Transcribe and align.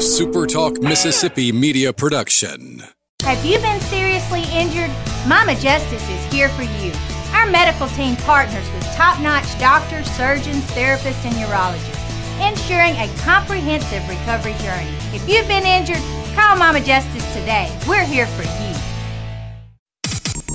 a 0.00 0.02
SuperTalk 0.02 0.82
Mississippi 0.82 1.52
media 1.52 1.92
production. 1.92 2.82
Have 3.20 3.44
you 3.44 3.58
been 3.58 3.78
seriously 3.82 4.44
injured? 4.50 4.88
Mama 5.28 5.54
Justice 5.56 6.08
is 6.08 6.32
here 6.32 6.48
for 6.48 6.62
you. 6.62 6.90
Our 7.34 7.50
medical 7.50 7.86
team 7.88 8.16
partners 8.16 8.66
with 8.72 8.82
top 8.94 9.20
notch 9.20 9.58
doctors, 9.60 10.10
surgeons, 10.12 10.64
therapists, 10.70 11.22
and 11.26 11.34
urologists, 11.34 12.00
ensuring 12.40 12.94
a 12.96 13.14
comprehensive 13.18 14.08
recovery 14.08 14.54
journey. 14.64 14.96
If 15.12 15.28
you've 15.28 15.46
been 15.46 15.66
injured, 15.66 16.02
call 16.34 16.56
Mama 16.56 16.80
Justice 16.80 17.26
today. 17.34 17.70
We're 17.86 18.06
here 18.06 18.26
for 18.26 18.44
you. 18.44 18.74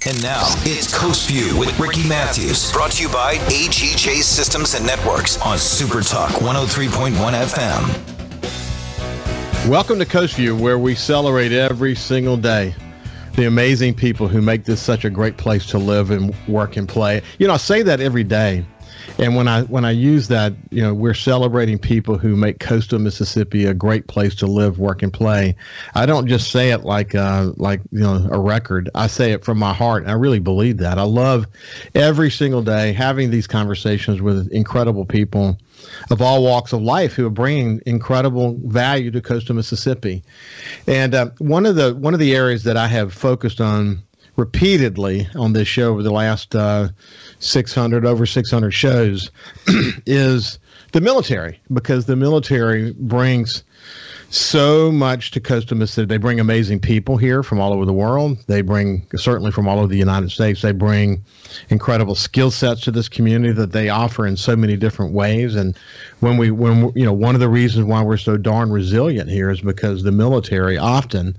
And 0.08 0.24
now 0.24 0.56
it's 0.66 0.92
Coast 0.92 1.30
View 1.30 1.56
with 1.56 1.80
Ricky 1.80 2.08
Matthews, 2.10 2.72
brought 2.72 2.94
to 2.94 3.04
you 3.04 3.10
by 3.10 3.36
AGJ 3.36 4.24
Systems 4.24 4.74
and 4.74 4.88
Networks 4.88 5.40
on 5.42 5.60
Super 5.60 6.02
Talk 6.02 6.32
103.1 6.32 7.14
FM. 7.14 8.15
Welcome 9.68 9.98
to 9.98 10.06
Coast 10.06 10.36
View, 10.36 10.56
where 10.56 10.78
we 10.78 10.94
celebrate 10.94 11.52
every 11.52 11.96
single 11.96 12.38
day 12.38 12.76
the 13.34 13.48
amazing 13.48 13.96
people 13.96 14.28
who 14.28 14.40
make 14.40 14.64
this 14.64 14.80
such 14.80 15.06
a 15.06 15.10
great 15.10 15.38
place 15.38 15.66
to 15.72 15.80
live 15.80 16.12
and 16.12 16.36
work 16.48 16.78
and 16.78 16.88
play. 16.88 17.24
You 17.40 17.48
know, 17.48 17.56
I 17.56 17.58
say 17.58 17.82
that 17.82 18.00
every 18.00 18.24
day. 18.24 18.64
And 19.18 19.36
when 19.36 19.48
I 19.48 19.64
when 19.64 19.84
I 19.84 19.90
use 19.90 20.28
that, 20.28 20.54
you 20.70 20.84
know, 20.84 20.94
we're 20.94 21.16
celebrating 21.16 21.80
people 21.80 22.16
who 22.16 22.36
make 22.36 22.60
coastal 22.60 23.00
Mississippi 23.00 23.66
a 23.66 23.74
great 23.74 24.06
place 24.06 24.36
to 24.36 24.46
live, 24.46 24.78
work, 24.78 25.02
and 25.02 25.12
play. 25.12 25.56
I 25.96 26.06
don't 26.06 26.28
just 26.28 26.52
say 26.52 26.70
it 26.70 26.84
like 26.84 27.16
uh, 27.16 27.52
like 27.58 27.82
you 27.92 28.02
know 28.02 28.28
a 28.32 28.40
record. 28.40 28.92
I 28.94 29.08
say 29.08 29.32
it 29.32 29.44
from 29.44 29.58
my 29.58 29.74
heart. 29.74 30.04
And 30.04 30.12
I 30.12 30.16
really 30.16 30.40
believe 30.40 30.78
that. 30.78 31.00
I 31.00 31.04
love 31.04 31.48
every 31.96 32.30
single 32.30 32.62
day 32.62 32.94
having 32.94 33.32
these 33.32 33.48
conversations 33.48 34.22
with 34.22 34.48
incredible 34.52 35.06
people 35.06 35.58
of 36.10 36.22
all 36.22 36.44
walks 36.44 36.74
of 36.74 36.82
life 36.82 37.14
who 37.14 37.26
are 37.26 37.32
bringing 37.32 37.82
incredible 37.86 38.58
value 38.66 39.12
to 39.12 39.22
coastal 39.22 39.56
Mississippi. 39.56 40.24
And 40.88 41.14
uh, 41.14 41.30
one 41.40 41.66
of 41.66 41.76
the 41.76 41.96
one 41.96 42.14
of 42.14 42.20
the 42.20 42.36
areas 42.36 42.64
that 42.64 42.78
I 42.78 42.88
have 42.88 43.14
focused 43.14 43.62
on 43.62 44.04
repeatedly 44.36 45.28
on 45.36 45.54
this 45.54 45.68
show 45.68 45.92
over 45.92 46.04
the 46.04 46.12
last 46.12 46.56
uh, 46.56 46.90
600 47.40 48.06
over 48.06 48.26
600 48.26 48.72
shows 48.72 49.32
is 50.06 50.60
the 50.96 51.02
military 51.02 51.60
because 51.74 52.06
the 52.06 52.16
military 52.16 52.94
brings 52.94 53.66
so 54.30 54.94
much 54.94 55.32
to 55.32 55.42
coastal 55.42 55.76
Mississippi. 55.76 56.06
They 56.06 56.18
bring 56.18 56.40
amazing 56.40 56.80
people 56.80 57.18
here 57.18 57.44
from 57.44 57.60
all 57.60 57.74
over 57.74 57.86
the 57.86 57.92
world. 57.92 58.38
They 58.48 58.62
bring 58.62 59.06
certainly 59.14 59.52
from 59.52 59.68
all 59.68 59.80
over 59.80 59.88
the 59.88 59.98
United 59.98 60.32
States. 60.32 60.62
They 60.62 60.72
bring 60.72 61.22
incredible 61.68 62.16
skill 62.16 62.50
sets 62.50 62.80
to 62.84 62.92
this 62.92 63.10
community 63.10 63.52
that 63.56 63.74
they 63.74 63.90
offer 63.90 64.26
in 64.26 64.38
so 64.38 64.56
many 64.56 64.78
different 64.78 65.12
ways. 65.12 65.54
And 65.54 65.78
when 66.22 66.38
we, 66.38 66.50
when 66.50 66.94
you 66.96 67.04
know, 67.04 67.12
one 67.12 67.36
of 67.36 67.42
the 67.42 67.50
reasons 67.50 67.86
why 67.86 68.02
we're 68.02 68.16
so 68.16 68.38
darn 68.38 68.72
resilient 68.72 69.30
here 69.30 69.50
is 69.50 69.60
because 69.60 70.04
the 70.04 70.14
military 70.14 70.78
often. 70.78 71.36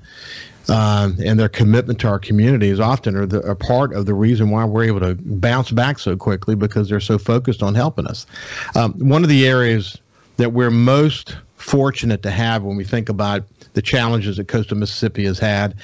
Uh, 0.69 1.11
and 1.25 1.39
their 1.39 1.48
commitment 1.48 2.00
to 2.00 2.09
our 2.09 2.19
communities 2.19 2.81
often 2.81 3.14
are 3.17 3.27
the, 3.27 3.55
part 3.55 3.92
of 3.95 4.06
the 4.06 4.14
reason 4.14 4.50
why 4.50 4.64
we're 4.64 4.84
able 4.84 5.00
to 5.00 5.14
bounce 5.14 5.70
back 5.70 5.98
so 5.98 6.17
quickly 6.17 6.55
because 6.55 6.89
they're 6.89 6.98
so 7.00 7.19
focused 7.19 7.62
on 7.62 7.75
helping 7.75 8.06
us. 8.06 8.27
Um, 8.75 8.92
one 8.94 9.22
of 9.22 9.28
the 9.28 9.47
areas 9.47 9.98
that 10.39 10.53
we're 10.53 10.70
most 10.70 11.37
fortunate 11.56 12.22
to 12.22 12.31
have 12.31 12.62
when 12.62 12.77
we 12.77 12.84
think 12.84 13.09
about 13.09 13.44
the 13.72 13.83
challenges 13.83 14.39
that 14.39 14.48
coastal 14.48 14.77
Mississippi 14.77 15.25
has 15.25 15.39
had, 15.39 15.75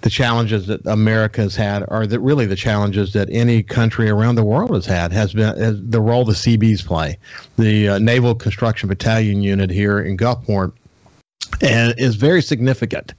the 0.00 0.10
challenges 0.10 0.66
that 0.66 0.84
America 0.86 1.42
has 1.42 1.54
had, 1.54 1.84
are 1.88 2.06
that 2.06 2.18
really 2.20 2.46
the 2.46 2.56
challenges 2.56 3.12
that 3.12 3.28
any 3.30 3.62
country 3.62 4.08
around 4.08 4.34
the 4.34 4.44
world 4.44 4.74
has 4.74 4.86
had 4.86 5.12
has 5.12 5.32
been 5.32 5.56
has 5.56 5.80
the 5.80 6.00
role 6.00 6.24
the 6.24 6.34
Seabees 6.34 6.82
play. 6.82 7.18
The 7.56 7.88
uh, 7.88 7.98
Naval 7.98 8.34
Construction 8.34 8.88
Battalion 8.88 9.42
Unit 9.42 9.70
here 9.70 10.00
in 10.00 10.16
Gulfport 10.16 10.72
and 11.60 11.94
is 11.98 12.16
very 12.16 12.42
significant. 12.42 13.14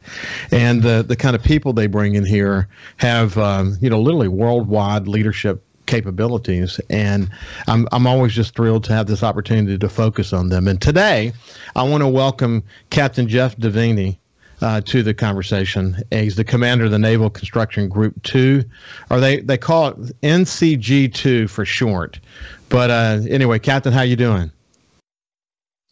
And 0.52 0.84
the 0.84 1.04
the 1.08 1.16
kind 1.16 1.36
of 1.36 1.44
people 1.44 1.74
they 1.74 1.88
bring 1.88 2.16
in 2.16 2.26
here 2.26 2.68
have 2.98 3.38
um, 3.38 3.78
you 3.82 3.90
know 3.90 4.00
literally 4.00 4.28
worldwide 4.28 5.08
leadership 5.08 5.64
capabilities. 5.86 6.80
And 6.90 7.30
I'm, 7.68 7.88
I'm 7.94 8.06
always 8.06 8.34
just 8.34 8.54
thrilled 8.56 8.84
to 8.86 8.94
have 8.94 9.08
this 9.08 9.24
opportunity 9.24 9.78
to 9.78 9.90
focus 9.90 10.34
on 10.34 10.50
them. 10.50 10.68
And 10.68 10.82
today, 10.82 11.32
I 11.78 11.84
want 11.84 12.04
to 12.04 12.08
welcome 12.10 12.64
Captain 12.90 13.28
Jeff 13.28 13.58
Devaney. 13.58 14.18
Uh, 14.60 14.82
to 14.82 15.04
the 15.04 15.14
conversation. 15.14 15.96
He's 16.10 16.36
the 16.36 16.44
commander 16.44 16.86
of 16.86 16.90
the 16.90 16.98
Naval 16.98 17.30
Construction 17.30 17.88
Group 17.88 18.24
Two, 18.24 18.64
or 19.12 19.20
they, 19.20 19.40
they 19.42 19.56
call 19.56 19.90
it 19.90 19.98
NCG 20.24 21.14
Two 21.14 21.48
for 21.48 21.64
short. 21.64 22.20
But 22.68 22.90
uh, 22.90 23.20
anyway, 23.30 23.60
Captain, 23.60 23.94
how 23.94 24.02
you 24.02 24.16
doing? 24.16 24.52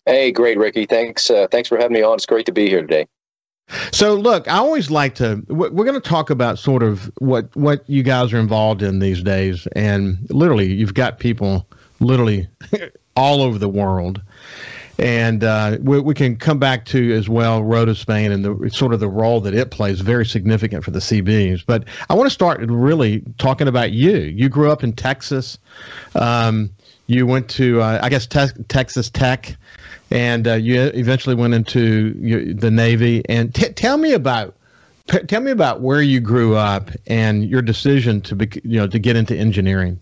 Hey, 0.05 0.31
great, 0.31 0.57
Ricky. 0.57 0.85
Thanks. 0.85 1.29
Uh, 1.29 1.47
thanks 1.49 1.69
for 1.69 1.77
having 1.77 1.93
me 1.93 2.03
on. 2.03 2.15
It's 2.15 2.25
great 2.25 2.45
to 2.45 2.51
be 2.51 2.69
here 2.69 2.81
today. 2.81 3.07
So 3.91 4.13
look, 4.13 4.47
I 4.47 4.57
always 4.57 4.91
like 4.91 5.15
to. 5.15 5.43
We're 5.47 5.69
going 5.69 5.93
to 5.93 5.99
talk 5.99 6.29
about 6.29 6.59
sort 6.59 6.83
of 6.83 7.11
what 7.17 7.55
what 7.55 7.83
you 7.89 8.03
guys 8.03 8.31
are 8.31 8.39
involved 8.39 8.83
in 8.83 8.99
these 8.99 9.23
days, 9.23 9.67
and 9.75 10.17
literally, 10.29 10.71
you've 10.71 10.93
got 10.93 11.17
people 11.17 11.67
literally 11.99 12.47
all 13.15 13.41
over 13.41 13.57
the 13.57 13.69
world, 13.69 14.21
and 14.99 15.43
uh, 15.43 15.77
we, 15.81 15.99
we, 15.99 16.13
can 16.13 16.37
come 16.37 16.59
back 16.59 16.85
to 16.85 17.13
as 17.13 17.27
well 17.27 17.63
Road 17.63 17.87
Rota 17.87 17.95
Spain 17.95 18.31
and 18.31 18.45
the 18.45 18.69
sort 18.69 18.93
of 18.93 18.99
the 18.99 19.09
role 19.09 19.41
that 19.41 19.55
it 19.55 19.71
plays, 19.71 20.01
very 20.01 20.27
significant 20.27 20.83
for 20.83 20.91
the 20.91 21.01
Seabees. 21.01 21.63
But 21.63 21.85
I 22.09 22.13
want 22.13 22.27
to 22.27 22.33
start 22.33 22.59
really 22.61 23.23
talking 23.39 23.67
about 23.67 23.91
you. 23.91 24.17
You 24.17 24.47
grew 24.47 24.71
up 24.71 24.83
in 24.83 24.93
Texas. 24.93 25.57
Um, 26.13 26.69
you 27.07 27.25
went 27.25 27.49
to, 27.49 27.81
uh, 27.81 27.99
I 28.01 28.09
guess, 28.09 28.25
te- 28.25 28.63
Texas 28.67 29.09
Tech 29.09 29.55
and 30.11 30.47
uh, 30.47 30.53
you 30.53 30.81
eventually 30.93 31.35
went 31.35 31.53
into 31.53 32.53
the 32.53 32.71
Navy. 32.71 33.23
And 33.27 33.53
t- 33.53 33.69
tell 33.69 33.97
me 33.97 34.13
about 34.13 34.55
tell 35.27 35.41
me 35.41 35.51
about 35.51 35.81
where 35.81 36.01
you 36.01 36.19
grew 36.19 36.55
up 36.55 36.89
and 37.07 37.45
your 37.45 37.61
decision 37.61 38.21
to 38.21 38.35
be, 38.35 38.49
you 38.63 38.79
know 38.79 38.87
to 38.87 38.99
get 38.99 39.15
into 39.15 39.35
engineering. 39.35 39.99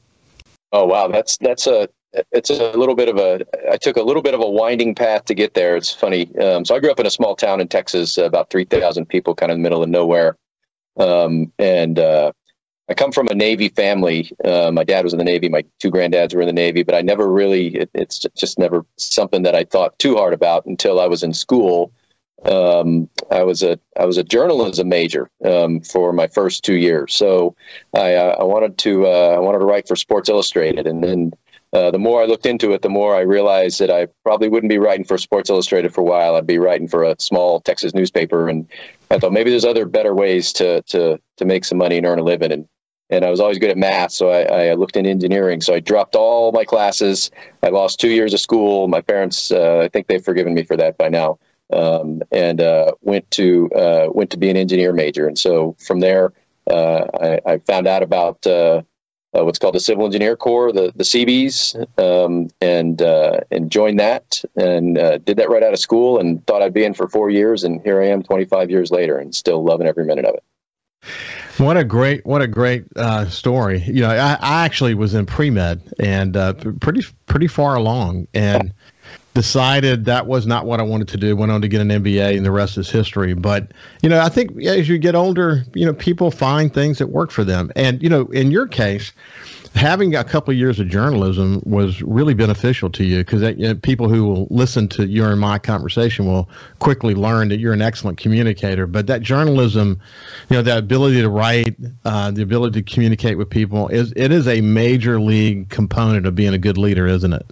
Oh 0.72 0.86
wow, 0.86 1.08
that's 1.08 1.38
that's 1.38 1.68
a 1.68 1.90
it's 2.32 2.50
a 2.50 2.78
little 2.78 2.96
bit 2.96 3.10
of 3.10 3.18
a 3.18 3.46
I 3.72 3.78
took 3.78 3.98
a 3.98 4.02
little 4.02 4.22
bit 4.22 4.34
of 4.34 4.42
a 4.42 4.50
winding 4.50 4.96
path 4.96 5.26
to 5.26 5.34
get 5.34 5.54
there. 5.54 5.76
It's 5.76 5.94
funny. 5.94 6.36
Um, 6.38 6.66
so 6.66 6.76
I 6.76 6.80
grew 6.80 6.92
up 6.92 7.00
in 7.00 7.06
a 7.06 7.12
small 7.12 7.36
town 7.36 7.60
in 7.62 7.68
Texas, 7.68 8.18
about 8.18 8.50
three 8.50 8.66
thousand 8.66 9.08
people, 9.08 9.36
kind 9.36 9.52
of 9.52 9.58
middle 9.58 9.84
of 9.84 9.90
nowhere. 9.90 10.38
Um, 10.98 11.52
and 11.58 11.98
uh, 11.98 12.34
I 12.90 12.94
come 12.94 13.12
from 13.12 13.28
a 13.30 13.34
Navy 13.34 13.70
family. 13.70 14.30
Uh, 14.44 14.72
my 14.72 14.84
dad 14.84 15.04
was 15.04 15.14
in 15.14 15.20
the 15.20 15.26
Navy. 15.26 15.48
My 15.48 15.64
two 15.80 15.90
granddads 15.90 16.36
were 16.36 16.42
in 16.42 16.48
the 16.48 16.54
Navy, 16.54 16.84
but 16.84 16.96
I 16.96 17.02
never 17.02 17.32
really, 17.32 17.76
it, 17.76 17.90
it's 17.94 18.26
just 18.36 18.60
never 18.60 18.86
something 18.98 19.44
that 19.44 19.56
I 19.56 19.64
thought 19.64 19.98
too 20.00 20.16
hard 20.16 20.34
about 20.34 20.66
until 20.66 21.00
I 21.00 21.08
was 21.08 21.24
in 21.24 21.34
school. 21.34 21.94
Um, 22.44 23.10
I 23.32 23.44
was 23.44 23.64
a 23.64 23.80
I 23.98 24.06
was 24.06 24.18
a 24.18 24.24
journalism 24.24 24.90
major 24.90 25.30
um, 25.46 25.80
for 25.80 26.12
my 26.12 26.28
first 26.28 26.66
two 26.66 26.76
years, 26.76 27.16
so 27.16 27.56
I, 27.94 28.16
uh, 28.16 28.36
I 28.38 28.44
wanted 28.44 28.78
to 28.80 29.08
uh, 29.08 29.36
I 29.38 29.40
wanted 29.40 29.60
to 29.60 29.66
write 29.66 29.88
for 29.88 29.96
Sports 29.96 30.28
Illustrated, 30.28 30.86
and 30.86 31.02
then 31.02 31.32
uh, 31.72 31.90
the 31.90 32.00
more 32.00 32.22
I 32.22 32.26
looked 32.26 32.46
into 32.46 32.74
it, 32.74 32.82
the 32.82 32.90
more 32.90 33.16
I 33.16 33.22
realized 33.22 33.80
that 33.80 33.90
I 33.90 34.08
probably 34.24 34.50
wouldn't 34.50 34.70
be 34.70 34.78
writing 34.78 35.06
for 35.06 35.18
Sports 35.18 35.50
Illustrated 35.50 35.94
for 35.94 36.02
a 36.02 36.04
while. 36.04 36.36
I'd 36.36 36.46
be 36.46 36.60
writing 36.60 36.90
for 36.90 37.04
a 37.04 37.16
small 37.18 37.62
Texas 37.62 37.94
newspaper, 37.94 38.50
and 38.50 38.68
I 39.10 39.20
thought 39.20 39.32
maybe 39.32 39.50
there's 39.50 39.64
other 39.64 39.86
better 39.86 40.14
ways 40.14 40.52
to 40.54 40.82
to 40.82 41.18
to 41.38 41.46
make 41.46 41.64
some 41.64 41.78
money 41.78 41.98
and 41.98 42.06
earn 42.06 42.20
a 42.20 42.24
living. 42.24 42.52
And 42.52 42.68
and 43.10 43.26
I 43.26 43.30
was 43.30 43.40
always 43.40 43.60
good 43.60 43.70
at 43.70 43.78
math, 43.78 44.12
so 44.12 44.30
I, 44.30 44.70
I, 44.70 44.74
looked 44.74 44.96
in 44.96 45.06
engineering. 45.06 45.62
So 45.62 45.74
I 45.74 45.80
dropped 45.80 46.16
all 46.16 46.52
my 46.52 46.64
classes. 46.64 47.32
I 47.62 47.70
lost 47.70 48.00
two 48.00 48.10
years 48.10 48.34
of 48.34 48.40
school. 48.40 48.88
My 48.88 49.02
parents, 49.02 49.52
uh, 49.52 49.80
I 49.80 49.90
think 49.90 50.08
they've 50.08 50.24
forgiven 50.24 50.54
me 50.54 50.64
for 50.64 50.78
that 50.78 50.98
by 50.98 51.10
now, 51.10 51.38
um, 51.72 52.22
and 52.32 52.62
uh, 52.62 52.94
went 53.02 53.30
to 53.32 53.70
uh, 53.72 54.08
went 54.12 54.30
to 54.32 54.38
be 54.38 54.50
an 54.50 54.58
engineer 54.58 54.94
major. 54.94 55.28
And 55.28 55.38
so 55.38 55.76
from 55.80 56.00
there, 56.00 56.34
uh, 56.70 57.06
I, 57.22 57.40
I, 57.46 57.58
found 57.60 57.88
out 57.88 58.04
about 58.04 58.46
uh, 58.48 58.82
uh, 59.38 59.44
what's 59.44 59.60
called 59.60 59.76
the 59.76 59.82
Civil 59.82 60.06
Engineer 60.06 60.38
Corps, 60.38 60.72
the 60.72 60.94
the 60.96 61.04
Seabees, 61.04 61.76
um, 61.98 62.50
and 62.62 63.02
and 63.02 63.70
joined 63.70 64.00
that, 64.00 64.44
and 64.56 64.96
did 64.96 65.38
that 65.38 65.50
right 65.50 65.64
out 65.64 65.74
of 65.74 65.80
school, 65.80 66.20
and 66.20 66.46
thought 66.48 66.62
I'd 66.62 66.74
be 66.74 66.86
in 66.86 66.94
for 66.94 67.10
four 67.10 67.30
years, 67.30 67.64
and 67.64 67.82
here 67.82 68.02
I 68.02 68.08
am, 68.08 68.24
25 68.24 68.70
years 68.70 68.92
later, 68.92 69.18
and 69.18 69.36
still 69.36 69.64
loving 69.64 69.88
every 69.88 70.06
minute 70.06 70.26
of 70.26 70.36
it. 70.36 70.44
What 71.58 71.78
a 71.78 71.84
great, 71.84 72.26
what 72.26 72.42
a 72.42 72.48
great 72.48 72.86
uh, 72.96 73.30
story. 73.30 73.82
You 73.84 74.02
know, 74.02 74.10
I, 74.10 74.38
I 74.42 74.66
actually 74.66 74.96
was 74.96 75.14
in 75.14 75.26
pre 75.26 75.50
med 75.50 75.82
and 76.00 76.36
uh, 76.36 76.54
pretty, 76.54 77.02
pretty 77.28 77.48
far 77.48 77.76
along, 77.76 78.28
and 78.34 78.74
decided 79.34 80.06
that 80.06 80.28
was 80.28 80.46
not 80.48 80.66
what 80.66 80.80
I 80.80 80.84
wanted 80.84 81.08
to 81.10 81.18
do. 81.18 81.36
Went 81.36 81.52
on 81.52 81.62
to 81.62 81.68
get 81.68 81.82
an 81.82 81.90
MBA, 81.90 82.38
and 82.38 82.46
the 82.46 82.52
rest 82.52 82.78
is 82.78 82.90
history. 82.90 83.34
But 83.34 83.72
you 84.02 84.10
know, 84.10 84.20
I 84.20 84.30
think 84.30 84.64
as 84.64 84.90
you 84.90 84.98
get 84.98 85.16
older, 85.16 85.64
you 85.74 85.86
know, 85.86 85.94
people 85.94 86.32
find 86.32 86.74
things 86.74 86.98
that 86.98 87.08
work 87.08 87.30
for 87.30 87.44
them, 87.44 87.72
and 87.76 88.02
you 88.02 88.10
know, 88.10 88.26
in 88.28 88.50
your 88.50 88.68
case, 88.68 89.12
having 89.76 90.16
a 90.16 90.24
couple 90.24 90.52
of 90.52 90.58
years 90.58 90.80
of 90.80 90.88
journalism 90.88 91.62
was 91.66 92.02
really 92.02 92.34
beneficial 92.34 92.90
to 92.92 93.04
you 93.04 93.20
because 93.20 93.42
you 93.42 93.68
know, 93.68 93.76
people 93.76 94.08
who 94.08 94.26
will 94.26 94.48
listen 94.50 94.88
to 94.90 95.08
your 95.08 95.32
and 95.32 95.40
my 95.40 95.58
conversation 95.58 96.26
will 96.26 96.50
quickly 96.80 97.16
learn 97.16 97.50
that 97.50 97.60
you're 97.60 97.74
an 97.74 97.82
excellent 97.82 98.18
communicator. 98.18 98.86
But 98.86 99.08
that 99.08 99.22
journalism, 99.22 100.00
you 100.50 100.58
know, 100.58 100.62
that 100.62 100.78
ability 100.78 101.22
to 101.22 101.30
write, 101.30 101.76
uh, 102.06 102.32
the 102.32 102.44
ability 102.44 102.84
to 102.84 102.94
communicate 102.94 103.38
with 103.38 103.50
people 103.50 103.88
is 103.88 104.14
it 104.16 104.32
is 104.32 104.48
a 104.48 104.62
major 104.62 105.20
league 105.20 105.70
component 105.70 106.26
of 106.26 106.36
being 106.36 106.54
a 106.54 106.60
good 106.60 106.78
leader, 106.78 107.08
isn't 107.08 107.34
it? 107.34 107.46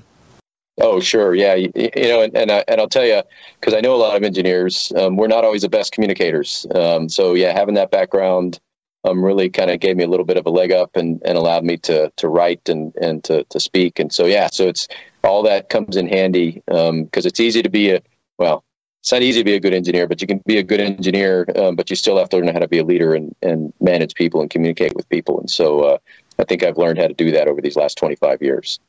Oh, 0.80 1.00
sure. 1.00 1.36
Yeah. 1.36 1.56
You, 1.56 1.72
you 1.76 2.08
know, 2.08 2.22
and, 2.22 2.36
and, 2.36 2.52
I, 2.52 2.64
and 2.68 2.80
I'll 2.80 2.90
tell 2.90 3.06
you, 3.06 3.22
because 3.60 3.74
I 3.74 3.82
know 3.82 3.94
a 3.94 3.98
lot 3.98 4.16
of 4.16 4.24
engineers, 4.24 4.92
um, 4.96 5.16
we're 5.16 5.28
not 5.28 5.44
always 5.44 5.62
the 5.64 5.70
best 5.70 5.92
communicators. 5.92 6.66
Um, 6.74 7.10
so, 7.10 7.34
yeah, 7.34 7.52
having 7.52 7.76
that 7.76 7.92
background 7.92 8.60
um, 9.04 9.24
really 9.24 9.50
kind 9.50 9.72
of 9.72 9.80
gave 9.80 9.98
me 9.98 10.04
a 10.04 10.08
little 10.08 10.26
bit 10.26 10.38
of 10.38 10.46
a 10.46 10.50
leg 10.50 10.72
up 10.72 10.96
and, 10.96 11.22
and 11.26 11.38
allowed 11.38 11.64
me 11.64 11.78
to, 11.78 12.12
to 12.18 12.30
write 12.30 12.70
and, 12.70 12.94
and 12.96 13.24
to, 13.24 13.44
to 13.46 13.60
speak. 13.60 14.00
And 14.00 14.12
so, 14.14 14.26
yeah, 14.26 14.48
so 14.52 14.68
it's 14.68 14.88
all 15.24 15.44
that 15.44 15.70
comes 15.70 15.98
in 15.98 16.08
handy 16.08 16.62
because 16.66 16.90
um, 16.90 17.10
it's 17.14 17.40
easy 17.40 17.62
to 17.62 17.70
be 17.70 17.92
a, 17.92 18.02
well, 18.38 18.64
it's 19.02 19.12
not 19.12 19.24
easy 19.24 19.40
to 19.40 19.44
be 19.44 19.56
a 19.56 19.60
good 19.60 19.74
engineer, 19.74 20.08
but 20.08 20.22
you 20.22 20.28
can 20.28 20.42
be 20.46 20.58
a 20.58 20.64
good 20.64 20.80
engineer, 20.80 21.48
um, 21.56 21.76
but 21.76 21.90
you 21.90 21.96
still 21.96 22.18
have 22.18 22.30
to 22.30 22.38
learn 22.38 22.54
how 22.54 22.60
to 22.60 22.68
be 22.68 22.78
a 22.78 22.84
leader 22.84 23.16
and, 23.16 23.36
and 23.42 23.74
manage 23.80 24.14
people 24.14 24.42
and 24.42 24.50
communicate 24.52 24.96
with 24.96 25.10
people. 25.10 25.40
And 25.40 25.50
so 25.50 25.82
uh, 25.82 25.98
I 26.38 26.44
think 26.44 26.64
I've 26.64 26.78
learned 26.78 27.00
how 27.00 27.08
to 27.08 27.14
do 27.14 27.32
that 27.32 27.48
over 27.48 27.62
these 27.62 27.76
last 27.76 27.98
25 27.98 28.44
years. 28.44 28.80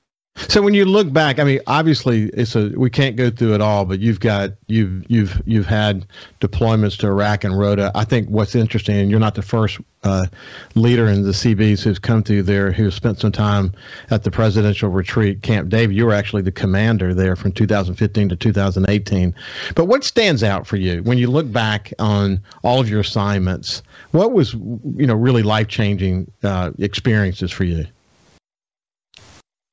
So 0.48 0.62
when 0.62 0.72
you 0.72 0.86
look 0.86 1.12
back, 1.12 1.38
I 1.38 1.44
mean, 1.44 1.60
obviously 1.66 2.24
it's 2.30 2.56
a 2.56 2.68
we 2.76 2.88
can't 2.88 3.16
go 3.16 3.30
through 3.30 3.54
it 3.54 3.60
all, 3.60 3.84
but 3.84 4.00
you've 4.00 4.20
got 4.20 4.52
you've 4.66 5.04
you've 5.10 5.40
you've 5.44 5.66
had 5.66 6.06
deployments 6.40 6.98
to 6.98 7.06
Iraq 7.06 7.44
and 7.44 7.58
Rota. 7.58 7.92
I 7.94 8.04
think 8.04 8.28
what's 8.28 8.54
interesting, 8.54 8.96
and 8.96 9.10
you're 9.10 9.20
not 9.20 9.34
the 9.34 9.42
first 9.42 9.78
uh, 10.04 10.26
leader 10.74 11.06
in 11.06 11.22
the 11.22 11.34
Seabees 11.34 11.82
who's 11.82 11.98
come 11.98 12.22
through 12.22 12.42
there 12.44 12.72
who 12.72 12.90
spent 12.90 13.20
some 13.20 13.30
time 13.30 13.72
at 14.10 14.24
the 14.24 14.30
presidential 14.30 14.88
retreat, 14.88 15.42
Camp 15.42 15.68
David. 15.68 15.96
You 15.96 16.06
were 16.06 16.14
actually 16.14 16.42
the 16.42 16.52
commander 16.52 17.14
there 17.14 17.36
from 17.36 17.52
2015 17.52 18.30
to 18.30 18.36
2018. 18.36 19.34
But 19.74 19.84
what 19.84 20.02
stands 20.02 20.42
out 20.42 20.66
for 20.66 20.76
you 20.76 21.02
when 21.02 21.18
you 21.18 21.30
look 21.30 21.50
back 21.52 21.92
on 21.98 22.40
all 22.62 22.80
of 22.80 22.88
your 22.88 23.00
assignments? 23.00 23.82
What 24.12 24.32
was 24.32 24.54
you 24.54 25.06
know 25.06 25.14
really 25.14 25.42
life 25.42 25.68
changing 25.68 26.30
uh, 26.42 26.72
experiences 26.78 27.50
for 27.50 27.64
you? 27.64 27.86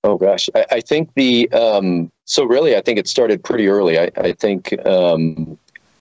Oh 0.03 0.17
gosh, 0.17 0.49
I, 0.55 0.65
I 0.71 0.81
think 0.81 1.13
the 1.15 1.51
um, 1.51 2.11
so 2.25 2.45
really 2.45 2.77
I 2.77 2.81
think 2.81 2.99
it 2.99 3.07
started 3.07 3.43
pretty 3.43 3.67
early. 3.67 3.99
I, 3.99 4.09
I 4.15 4.31
think 4.31 4.73
um, 4.85 5.57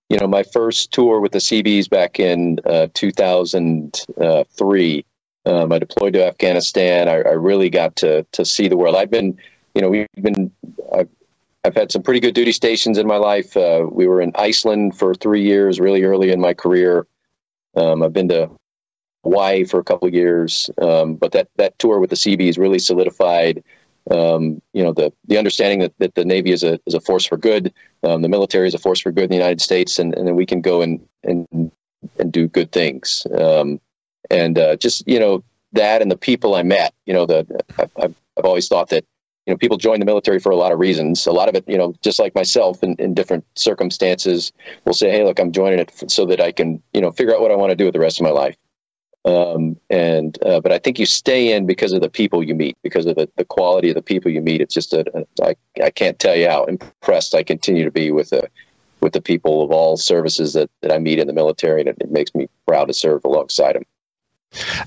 you 0.09 0.19
know 0.19 0.29
my 0.29 0.45
first 0.45 0.93
tour 0.93 1.21
with 1.21 1.33
the 1.33 1.41
Seabees 1.41 1.89
back 1.89 2.21
in 2.21 2.61
uh, 2.65 2.87
2003. 2.95 5.05
Um, 5.47 5.73
I 5.73 5.79
deployed 5.79 6.12
to 6.12 6.27
Afghanistan. 6.27 7.09
I, 7.09 7.23
I, 7.23 7.33
really 7.33 7.71
got 7.71 7.97
to 7.97 8.25
to 8.33 8.45
see 8.45 8.69
the 8.69 8.77
world. 8.77 8.95
I've 8.95 9.11
been, 9.11 9.37
you 9.75 9.81
know, 9.81 9.89
we've 9.89 10.06
been. 10.21 10.53
I've, 10.95 11.09
I've 11.65 11.75
had 11.75 11.91
some 11.91 12.03
pretty 12.03 12.21
good 12.21 12.35
duty 12.35 12.53
stations 12.53 12.99
in 12.99 13.06
my 13.06 13.17
life. 13.17 13.56
Uh, 13.56 13.87
we 13.91 14.06
were 14.06 14.21
in 14.21 14.31
Iceland 14.37 14.97
for 14.97 15.15
three 15.15 15.43
years, 15.43 15.81
really 15.81 16.05
early 16.05 16.31
in 16.31 16.41
my 16.41 16.55
career. 16.55 17.06
Um, 17.77 18.03
I've 18.03 18.12
been 18.12 18.29
to 18.29 18.50
Hawaii 19.25 19.65
for 19.65 19.81
a 19.81 19.85
couple 19.85 20.06
of 20.06 20.15
years, 20.15 20.71
um, 20.81 21.17
but 21.17 21.33
that 21.33 21.49
that 21.56 21.79
tour 21.79 21.99
with 21.99 22.11
the 22.11 22.17
Seabees 22.17 22.59
really 22.59 22.79
solidified 22.79 23.65
um, 24.11 24.63
you 24.73 24.83
know 24.83 24.93
the 24.93 25.13
the 25.27 25.39
understanding 25.39 25.81
that, 25.81 25.93
that 25.99 26.15
the 26.15 26.25
Navy 26.25 26.53
is 26.53 26.63
a 26.63 26.79
is 26.87 26.95
a 26.95 27.01
force 27.01 27.27
for 27.27 27.37
good, 27.37 27.73
um, 28.03 28.23
the 28.23 28.29
military 28.29 28.69
is 28.69 28.75
a 28.75 28.79
force 28.79 29.01
for 29.01 29.13
good 29.13 29.25
in 29.25 29.31
the 29.31 29.37
United 29.37 29.61
States, 29.61 29.99
and, 29.99 30.15
and 30.15 30.27
then 30.27 30.37
we 30.37 30.47
can 30.47 30.61
go 30.61 30.83
and 30.83 31.01
and 31.25 31.47
and 32.19 32.33
do 32.33 32.49
good 32.49 32.73
things. 32.73 33.27
Um, 33.37 33.81
and 34.31 34.59
uh, 34.59 34.77
just 34.77 35.07
you 35.07 35.19
know 35.19 35.43
that 35.73 36.03
and 36.03 36.11
the 36.11 36.17
people 36.17 36.55
I 36.55 36.63
met, 36.63 36.95
you 37.07 37.15
know, 37.15 37.27
the 37.27 37.47
I've, 37.79 37.91
I've, 37.97 38.15
always 38.45 38.69
thought 38.69 38.89
that 38.91 39.05
you 39.47 39.53
know 39.53 39.59
people 39.59 39.77
join 39.77 39.99
the 39.99 40.07
military 40.07 40.39
for 40.39 40.51
a 40.51 40.57
lot 40.57 40.73
of 40.73 40.79
reasons. 40.79 41.27
A 41.27 41.33
lot 41.33 41.49
of 41.49 41.55
it, 41.55 41.65
you 41.69 41.77
know, 41.77 41.95
just 42.03 42.19
like 42.19 42.35
myself 42.35 42.83
in, 42.83 42.95
in 42.97 43.15
different 43.15 43.45
circumstances, 43.57 44.53
will 44.85 44.95
say, 44.95 45.11
hey, 45.11 45.25
look, 45.25 45.39
I'm 45.39 45.53
joining 45.53 45.81
it 45.81 46.11
so 46.11 46.25
that 46.27 46.41
I 46.41 46.53
can 46.53 46.83
you 46.95 47.01
know 47.01 47.11
figure 47.11 47.35
out 47.35 47.41
what 47.41 47.51
I 47.51 47.57
want 47.57 47.71
to 47.71 47.77
do 47.77 47.85
with 47.85 47.95
the 47.95 48.01
rest 48.01 48.21
of 48.21 48.25
my 48.25 48.31
life. 48.31 48.57
Um, 49.25 49.76
and 49.91 50.38
uh, 50.44 50.61
but 50.61 50.73
I 50.73 50.79
think 50.79 50.99
you 50.99 51.06
stay 51.06 51.53
in 51.53 51.67
because 51.67 51.93
of 51.93 52.00
the 52.00 52.09
people 52.09 52.43
you 52.43 52.55
meet, 52.55 52.76
because 52.82 53.05
of 53.06 53.17
the, 53.17 53.29
the 53.37 53.44
quality 53.44 53.88
of 53.91 53.94
the 53.94 54.03
people 54.03 54.31
you 54.31 54.41
meet. 54.41 54.61
It's 54.61 54.75
just 54.75 54.93
a, 54.93 55.05
a 55.15 55.44
I, 55.44 55.56
I 55.82 55.91
can't 55.91 56.19
tell 56.19 56.37
you 56.37 56.49
how 56.49 56.65
impressed 56.65 57.35
I 57.35 57.43
continue 57.43 57.85
to 57.85 57.91
be 57.91 58.11
with 58.11 58.31
the 58.31 58.49
with 59.00 59.12
the 59.12 59.20
people 59.20 59.62
of 59.62 59.70
all 59.70 59.97
services 59.97 60.55
that, 60.55 60.70
that 60.82 60.93
I 60.93 60.99
meet 60.99 61.19
in 61.19 61.26
the 61.26 61.32
military, 61.32 61.81
and 61.81 61.88
it, 61.88 61.97
it 62.00 62.11
makes 62.11 62.35
me 62.35 62.49
proud 62.67 62.87
to 62.87 62.94
serve 62.94 63.25
alongside 63.25 63.76
them. 63.76 63.85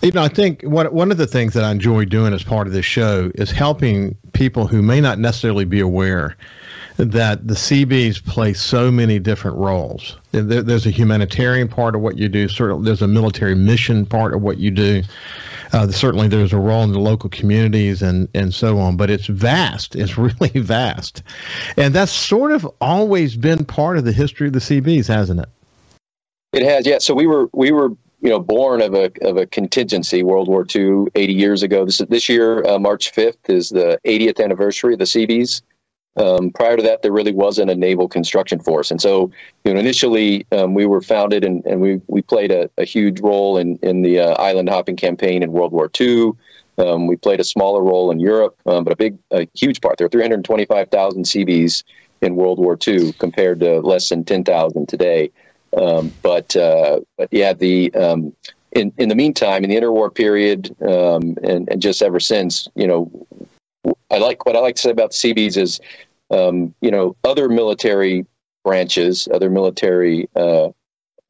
You 0.01 0.11
know, 0.11 0.23
I 0.23 0.27
think 0.27 0.63
one 0.63 0.87
one 0.87 1.11
of 1.11 1.17
the 1.17 1.27
things 1.27 1.53
that 1.53 1.63
I 1.63 1.71
enjoy 1.71 2.05
doing 2.05 2.33
as 2.33 2.43
part 2.43 2.67
of 2.67 2.73
this 2.73 2.85
show 2.85 3.31
is 3.35 3.51
helping 3.51 4.15
people 4.33 4.65
who 4.65 4.81
may 4.81 5.01
not 5.01 5.19
necessarily 5.19 5.65
be 5.65 5.79
aware 5.79 6.35
that 7.09 7.47
the 7.47 7.55
Seabees 7.55 8.19
play 8.19 8.53
so 8.53 8.91
many 8.91 9.17
different 9.17 9.57
roles. 9.57 10.17
There, 10.31 10.61
there's 10.61 10.85
a 10.85 10.91
humanitarian 10.91 11.67
part 11.67 11.95
of 11.95 12.01
what 12.01 12.17
you 12.17 12.29
do. 12.29 12.47
Certainly, 12.47 12.85
there's 12.85 13.01
a 13.01 13.07
military 13.07 13.55
mission 13.55 14.05
part 14.05 14.35
of 14.35 14.41
what 14.43 14.59
you 14.59 14.69
do. 14.69 15.01
Uh, 15.73 15.87
certainly, 15.89 16.27
there's 16.27 16.53
a 16.53 16.59
role 16.59 16.83
in 16.83 16.91
the 16.91 16.99
local 16.99 17.29
communities 17.29 18.03
and 18.03 18.27
and 18.35 18.53
so 18.53 18.77
on. 18.77 18.97
But 18.97 19.09
it's 19.09 19.25
vast. 19.25 19.95
It's 19.95 20.17
really 20.17 20.59
vast, 20.59 21.23
and 21.75 21.93
that's 21.95 22.11
sort 22.11 22.51
of 22.51 22.69
always 22.79 23.35
been 23.35 23.65
part 23.65 23.97
of 23.97 24.05
the 24.05 24.13
history 24.13 24.47
of 24.47 24.53
the 24.53 24.61
Seabees, 24.61 25.07
hasn't 25.07 25.39
it? 25.39 25.49
It 26.53 26.63
has, 26.63 26.85
yeah. 26.85 26.99
So 26.99 27.15
we 27.15 27.25
were 27.25 27.49
we 27.53 27.71
were 27.71 27.89
you 28.21 28.29
know 28.29 28.39
born 28.39 28.81
of 28.83 28.93
a 28.93 29.11
of 29.23 29.37
a 29.37 29.47
contingency. 29.47 30.21
World 30.21 30.47
War 30.47 30.67
II, 30.75 31.07
80 31.15 31.33
years 31.33 31.63
ago. 31.63 31.83
This 31.83 31.97
this 31.97 32.29
year, 32.29 32.63
uh, 32.67 32.77
March 32.77 33.11
5th, 33.11 33.49
is 33.49 33.69
the 33.69 33.99
80th 34.05 34.43
anniversary 34.43 34.93
of 34.93 34.99
the 34.99 35.07
Seabees. 35.07 35.63
Um, 36.17 36.51
prior 36.51 36.75
to 36.75 36.83
that, 36.83 37.01
there 37.01 37.11
really 37.11 37.31
wasn't 37.31 37.71
a 37.71 37.75
naval 37.75 38.07
construction 38.07 38.59
force, 38.59 38.91
and 38.91 39.01
so 39.01 39.31
you 39.63 39.73
know 39.73 39.79
initially 39.79 40.45
um, 40.51 40.73
we 40.73 40.85
were 40.85 41.01
founded 41.01 41.45
and, 41.45 41.65
and 41.65 41.79
we 41.79 42.01
we 42.07 42.21
played 42.21 42.51
a, 42.51 42.69
a 42.77 42.83
huge 42.83 43.21
role 43.21 43.57
in 43.57 43.79
in 43.81 44.01
the 44.01 44.19
uh, 44.19 44.33
island 44.33 44.67
hopping 44.67 44.97
campaign 44.97 45.41
in 45.41 45.51
World 45.53 45.71
War 45.71 45.89
II. 45.99 46.33
Um, 46.77 47.07
we 47.07 47.15
played 47.15 47.39
a 47.39 47.43
smaller 47.43 47.81
role 47.81 48.11
in 48.11 48.19
Europe, 48.19 48.57
um, 48.65 48.83
but 48.83 48.93
a 48.93 48.95
big, 48.95 49.17
a 49.31 49.47
huge 49.53 49.81
part. 49.81 49.97
There 49.97 50.05
were 50.05 50.09
325,000 50.09 51.25
Seabees 51.25 51.83
in 52.21 52.35
World 52.35 52.59
War 52.59 52.77
II 52.85 53.13
compared 53.13 53.59
to 53.59 53.81
less 53.81 54.09
than 54.09 54.23
10,000 54.23 54.87
today. 54.87 55.31
Um, 55.77 56.11
but 56.21 56.55
uh, 56.55 56.99
but 57.17 57.29
yeah, 57.31 57.53
the 57.53 57.93
um, 57.93 58.35
in 58.73 58.91
in 58.97 59.09
the 59.09 59.15
meantime, 59.15 59.63
in 59.63 59.69
the 59.69 59.75
interwar 59.77 60.13
period, 60.13 60.75
and 60.81 61.37
and 61.69 61.81
just 61.81 62.01
ever 62.01 62.19
since, 62.19 62.67
you 62.75 62.87
know, 62.87 63.09
I 64.11 64.17
like 64.17 64.45
what 64.45 64.55
I 64.55 64.59
like 64.59 64.75
to 64.75 64.81
say 64.81 64.91
about 64.91 65.13
Seabees 65.13 65.57
is, 65.57 65.79
um, 66.29 66.75
you 66.81 66.91
know, 66.91 67.15
other 67.23 67.47
military 67.49 68.25
branches, 68.63 69.27
other 69.33 69.49
military 69.49 70.27
uh, 70.35 70.69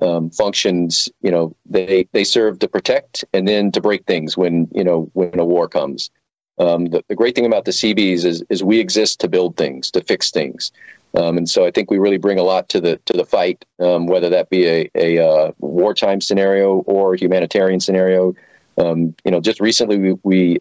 um, 0.01 0.31
functions, 0.31 1.09
you 1.21 1.31
know, 1.31 1.55
they 1.65 2.07
they 2.11 2.23
serve 2.23 2.59
to 2.59 2.67
protect 2.67 3.23
and 3.33 3.47
then 3.47 3.71
to 3.71 3.81
break 3.81 4.05
things 4.05 4.35
when 4.35 4.67
you 4.73 4.83
know 4.83 5.09
when 5.13 5.39
a 5.39 5.45
war 5.45 5.67
comes. 5.67 6.09
Um, 6.57 6.87
the, 6.87 7.03
the, 7.07 7.15
great 7.15 7.33
thing 7.33 7.45
about 7.45 7.65
the 7.65 7.71
Seabees 7.71 8.25
is 8.25 8.43
is 8.49 8.63
we 8.63 8.79
exist 8.79 9.19
to 9.21 9.29
build 9.29 9.57
things, 9.57 9.89
to 9.91 10.01
fix 10.01 10.31
things, 10.31 10.71
um, 11.15 11.37
and 11.37 11.49
so 11.49 11.65
I 11.65 11.71
think 11.71 11.89
we 11.89 11.97
really 11.97 12.17
bring 12.17 12.39
a 12.39 12.43
lot 12.43 12.67
to 12.69 12.81
the 12.81 12.97
to 13.05 13.13
the 13.13 13.25
fight, 13.25 13.63
um, 13.79 14.07
whether 14.07 14.29
that 14.29 14.49
be 14.49 14.67
a 14.67 14.89
a 14.95 15.25
uh, 15.25 15.51
wartime 15.59 16.19
scenario 16.19 16.79
or 16.87 17.15
humanitarian 17.15 17.79
scenario. 17.79 18.33
Um, 18.77 19.15
you 19.23 19.31
know, 19.31 19.41
just 19.41 19.59
recently 19.59 19.97
we, 19.97 20.13
we 20.23 20.59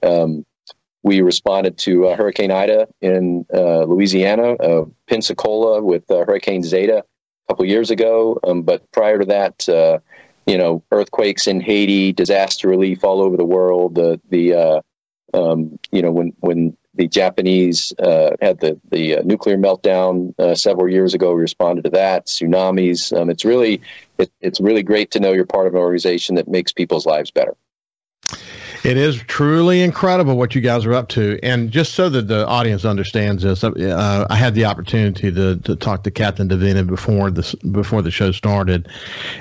we 1.02 1.22
responded 1.22 1.78
to 1.78 2.08
uh, 2.08 2.16
Hurricane 2.16 2.50
Ida 2.50 2.86
in 3.00 3.46
uh, 3.52 3.84
Louisiana, 3.84 4.52
uh, 4.54 4.84
Pensacola 5.08 5.82
with 5.82 6.10
uh, 6.10 6.24
Hurricane 6.26 6.62
Zeta 6.62 6.98
a 6.98 7.52
couple 7.52 7.64
years 7.64 7.90
ago. 7.90 8.38
Um, 8.44 8.62
but 8.62 8.90
prior 8.92 9.18
to 9.18 9.24
that, 9.26 9.68
uh, 9.68 9.98
you 10.46 10.58
know, 10.58 10.82
earthquakes 10.90 11.46
in 11.46 11.60
Haiti, 11.60 12.12
disaster 12.12 12.68
relief 12.68 13.04
all 13.04 13.22
over 13.22 13.36
the 13.36 13.44
world. 13.44 13.94
The 13.94 14.20
the 14.28 14.54
uh, 14.54 14.80
um, 15.32 15.78
you 15.90 16.02
know 16.02 16.10
when 16.10 16.32
when 16.40 16.76
the 16.94 17.08
Japanese 17.08 17.92
had 17.98 18.60
the 18.60 18.78
the 18.90 19.22
nuclear 19.24 19.56
meltdown 19.56 20.34
several 20.56 20.90
years 20.90 21.14
ago, 21.14 21.34
we 21.34 21.40
responded 21.40 21.84
to 21.84 21.90
that. 21.90 22.26
Tsunamis. 22.26 23.16
Um, 23.16 23.30
it's 23.30 23.44
really 23.44 23.80
it, 24.18 24.30
it's 24.40 24.60
really 24.60 24.82
great 24.82 25.10
to 25.12 25.20
know 25.20 25.32
you're 25.32 25.46
part 25.46 25.66
of 25.66 25.74
an 25.74 25.80
organization 25.80 26.34
that 26.34 26.48
makes 26.48 26.72
people's 26.72 27.06
lives 27.06 27.30
better. 27.30 27.56
It 28.82 28.96
is 28.96 29.16
truly 29.24 29.82
incredible 29.82 30.38
what 30.38 30.54
you 30.54 30.62
guys 30.62 30.86
are 30.86 30.94
up 30.94 31.08
to. 31.10 31.38
And 31.42 31.70
just 31.70 31.94
so 31.94 32.08
that 32.08 32.28
the 32.28 32.46
audience 32.46 32.86
understands 32.86 33.42
this, 33.42 33.62
uh, 33.62 34.26
I 34.30 34.36
had 34.36 34.54
the 34.54 34.64
opportunity 34.64 35.30
to, 35.30 35.56
to 35.56 35.76
talk 35.76 36.02
to 36.04 36.10
Captain 36.10 36.48
Davina 36.48 36.86
before 36.86 37.30
the, 37.30 37.56
before 37.72 38.00
the 38.00 38.10
show 38.10 38.32
started. 38.32 38.88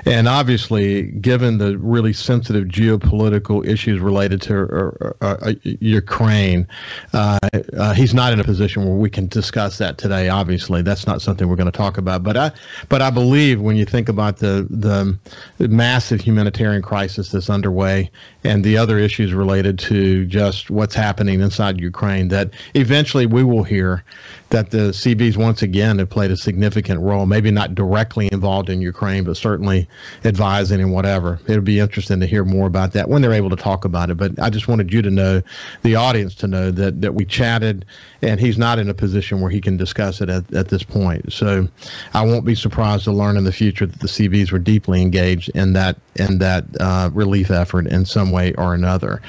And 0.04 0.28
obviously, 0.28 1.04
given 1.12 1.56
the 1.56 1.78
really 1.78 2.12
sensitive 2.12 2.68
geopolitical 2.68 3.66
issues 3.66 4.00
related 4.00 4.42
to 4.42 4.62
uh, 5.00 5.12
uh, 5.22 5.36
uh 5.40 5.52
Ukraine, 5.62 6.68
uh, 7.14 7.38
uh, 7.78 7.94
he's 7.94 8.12
not 8.12 8.34
in 8.34 8.40
a 8.40 8.44
position 8.44 8.84
where 8.84 8.96
we 8.96 9.08
can 9.08 9.26
discuss 9.26 9.78
that 9.78 9.96
today. 9.96 10.28
Obviously, 10.28 10.82
that's 10.82 11.06
not 11.06 11.22
something 11.22 11.48
we're 11.48 11.56
going 11.56 11.70
to 11.70 11.76
talk 11.76 11.96
about. 11.96 12.22
But 12.22 12.36
I, 12.36 12.52
but 12.90 13.00
I 13.00 13.08
believe 13.08 13.60
when 13.60 13.76
you 13.76 13.86
think 13.86 14.10
about 14.10 14.36
the, 14.36 14.66
the 14.68 15.68
massive 15.68 16.20
humanitarian 16.20 16.82
crisis 16.82 17.30
that's 17.30 17.48
underway 17.48 18.10
and 18.44 18.62
the 18.64 18.76
other 18.76 18.98
issues 18.98 19.29
issues 19.30 19.34
related 19.34 19.78
to 19.78 20.26
just 20.26 20.70
what's 20.70 20.94
happening 20.94 21.40
inside 21.40 21.80
Ukraine 21.80 22.28
that 22.28 22.50
eventually 22.74 23.26
we 23.26 23.44
will 23.44 23.64
hear 23.64 24.02
that 24.50 24.70
the 24.70 24.92
Seabees 24.92 25.38
once 25.38 25.62
again 25.62 25.98
have 25.98 26.10
played 26.10 26.30
a 26.30 26.36
significant 26.36 27.00
role. 27.00 27.24
Maybe 27.24 27.50
not 27.50 27.74
directly 27.74 28.28
involved 28.32 28.68
in 28.68 28.80
Ukraine, 28.80 29.22
but 29.24 29.36
certainly 29.36 29.88
advising 30.24 30.80
and 30.80 30.92
whatever. 30.92 31.38
It'll 31.46 31.62
be 31.62 31.78
interesting 31.78 32.18
to 32.20 32.26
hear 32.26 32.44
more 32.44 32.66
about 32.66 32.92
that 32.92 33.08
when 33.08 33.22
they're 33.22 33.32
able 33.32 33.50
to 33.50 33.56
talk 33.56 33.84
about 33.84 34.10
it. 34.10 34.16
But 34.16 34.38
I 34.40 34.50
just 34.50 34.66
wanted 34.66 34.92
you 34.92 35.02
to 35.02 35.10
know, 35.10 35.42
the 35.82 35.94
audience 35.94 36.34
to 36.36 36.48
know 36.48 36.70
that 36.72 37.00
that 37.00 37.14
we 37.14 37.24
chatted, 37.24 37.84
and 38.22 38.40
he's 38.40 38.58
not 38.58 38.78
in 38.78 38.90
a 38.90 38.94
position 38.94 39.40
where 39.40 39.50
he 39.50 39.60
can 39.60 39.76
discuss 39.76 40.20
it 40.20 40.28
at, 40.28 40.52
at 40.52 40.68
this 40.68 40.82
point. 40.82 41.32
So 41.32 41.68
I 42.12 42.24
won't 42.24 42.44
be 42.44 42.56
surprised 42.56 43.04
to 43.04 43.12
learn 43.12 43.36
in 43.36 43.44
the 43.44 43.52
future 43.52 43.86
that 43.86 44.00
the 44.00 44.08
Seabees 44.08 44.50
were 44.50 44.58
deeply 44.58 45.00
engaged 45.00 45.50
in 45.54 45.74
that 45.74 45.96
in 46.16 46.38
that 46.38 46.64
uh, 46.80 47.10
relief 47.12 47.50
effort 47.50 47.86
in 47.86 48.04
some 48.04 48.32
way 48.32 48.52
or 48.54 48.74
another. 48.74 49.19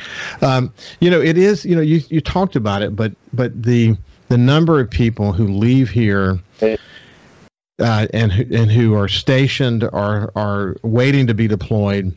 Um, 0.41 0.73
you 0.99 1.09
know, 1.09 1.21
it 1.21 1.37
is. 1.37 1.65
You 1.65 1.75
know, 1.75 1.81
you 1.81 2.01
you 2.09 2.21
talked 2.21 2.55
about 2.55 2.81
it, 2.81 2.95
but 2.95 3.13
but 3.33 3.61
the 3.61 3.97
the 4.29 4.37
number 4.37 4.79
of 4.79 4.89
people 4.89 5.33
who 5.33 5.47
leave 5.47 5.89
here 5.89 6.39
uh, 6.61 8.07
and 8.13 8.31
and 8.31 8.71
who 8.71 8.95
are 8.95 9.07
stationed 9.07 9.83
or 9.83 10.31
are 10.35 10.77
waiting 10.83 11.27
to 11.27 11.33
be 11.33 11.47
deployed 11.47 12.15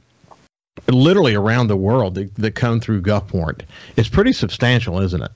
literally 0.88 1.34
around 1.34 1.68
the 1.68 1.76
world 1.76 2.14
that, 2.16 2.34
that 2.34 2.54
come 2.54 2.80
through 2.80 3.00
Gulfport 3.00 3.62
It's 3.96 4.08
pretty 4.08 4.32
substantial, 4.32 5.00
isn't 5.00 5.22
it? 5.22 5.30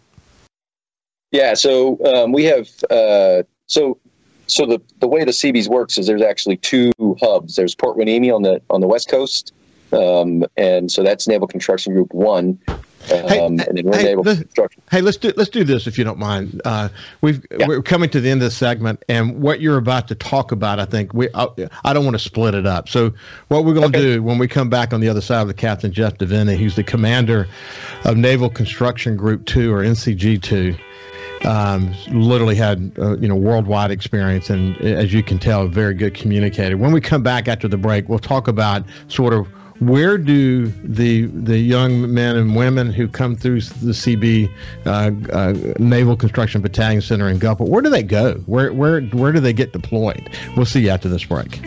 Yeah. 1.31 1.55
So 1.55 1.99
um, 2.05 2.33
we 2.33 2.45
have 2.45 2.69
uh, 2.91 3.43
so 3.67 3.99
so 4.47 4.67
the 4.67 4.81
the 5.01 5.09
way 5.09 5.25
the 5.25 5.33
Seabees 5.33 5.69
works 5.69 5.99
is 5.99 6.07
there's 6.07 6.23
actually 6.23 6.57
two 6.59 6.93
hubs. 7.21 7.57
There's 7.57 7.75
Port 7.75 7.97
Hueneme 7.97 8.35
on 8.35 8.43
the 8.43 8.61
on 8.71 8.81
the 8.81 8.89
west 8.89 9.09
coast, 9.09 9.53
um, 9.93 10.45
and 10.57 10.91
so 10.91 11.03
that's 11.03 11.29
Naval 11.29 11.49
Construction 11.49 11.95
Group 11.95 12.13
One, 12.13 12.59
Hey, 13.09 13.41
um, 13.41 13.59
and 13.61 13.79
then 13.79 13.87
we're 13.87 13.97
hey, 13.97 14.15
let's, 14.17 14.43
hey, 14.91 15.01
let's 15.01 15.17
do 15.17 15.33
let's 15.37 15.49
do 15.49 15.65
this 15.65 15.87
if 15.87 15.97
you 15.97 16.05
don't 16.05 16.19
mind. 16.19 16.61
Uh, 16.65 16.89
we've 17.21 17.45
yeah. 17.57 17.67
we're 17.67 17.83
coming 17.83 18.11
to 18.11 18.21
the 18.21 18.29
end 18.29 18.43
of 18.43 18.47
the 18.47 18.51
segment, 18.51 19.03
and 19.09 19.41
what 19.41 19.61
you're 19.61 19.79
about 19.79 20.09
to 20.09 20.15
talk 20.15 20.53
about, 20.53 20.79
I 20.79 20.85
think 20.85 21.15
we 21.15 21.29
I, 21.35 21.47
I 21.85 21.93
don't 21.93 22.05
want 22.05 22.17
to 22.17 22.23
split 22.23 22.55
it 22.55 22.67
up. 22.67 22.89
So 22.89 23.13
what 23.49 23.65
we're 23.65 23.75
going 23.75 23.91
to 23.93 23.99
okay. 23.99 24.15
do 24.15 24.23
when 24.23 24.39
we 24.39 24.47
come 24.47 24.69
back 24.69 24.93
on 24.93 25.01
the 25.01 25.09
other 25.09 25.21
side 25.21 25.41
of 25.41 25.49
the 25.49 25.55
Captain 25.55 25.93
Jeff 25.93 26.19
DeVinny, 26.19 26.57
he's 26.57 26.77
the 26.77 26.85
commander 26.85 27.49
of 28.05 28.17
Naval 28.17 28.51
Construction 28.51 29.17
Group 29.17 29.47
Two 29.47 29.73
or 29.73 29.83
NCG 29.83 30.43
Two. 30.43 30.77
Um, 31.45 31.95
literally 32.09 32.57
had 32.57 32.93
uh, 32.99 33.17
you 33.19 33.29
know 33.29 33.37
worldwide 33.37 33.91
experience, 33.91 34.51
and 34.51 34.77
as 34.79 35.15
you 35.15 35.23
can 35.23 35.39
tell, 35.39 35.63
a 35.63 35.69
very 35.69 35.95
good 35.95 36.13
communicator. 36.13 36.77
When 36.77 36.93
we 36.93 37.01
come 37.01 37.23
back 37.23 37.49
after 37.49 37.69
the 37.69 37.79
break, 37.79 38.09
we'll 38.09 38.19
talk 38.19 38.49
about 38.49 38.85
sort 39.07 39.33
of 39.33 39.47
where 39.81 40.19
do 40.19 40.67
the 40.83 41.27
the 41.27 41.59
young 41.59 42.13
men 42.13 42.37
and 42.37 42.57
women 42.57 42.93
who 42.93 43.09
come 43.09 43.37
through 43.37 43.61
the 43.61 43.93
Seabee 43.93 44.51
uh, 44.87 45.11
uh, 45.33 45.55
Naval 45.79 46.17
Construction 46.17 46.61
Battalion 46.61 47.01
Center 47.01 47.29
in 47.29 47.39
Gulfport, 47.39 47.69
where 47.69 47.83
do 47.83 47.91
they 47.91 48.03
go? 48.03 48.35
Where 48.47 48.73
where 48.73 49.01
where 49.03 49.33
do 49.33 49.41
they 49.41 49.53
get 49.53 49.73
deployed? 49.73 50.31
We'll 50.57 50.67
see 50.67 50.81
you 50.81 50.91
after 50.91 51.09
this 51.09 51.25
break. 51.25 51.61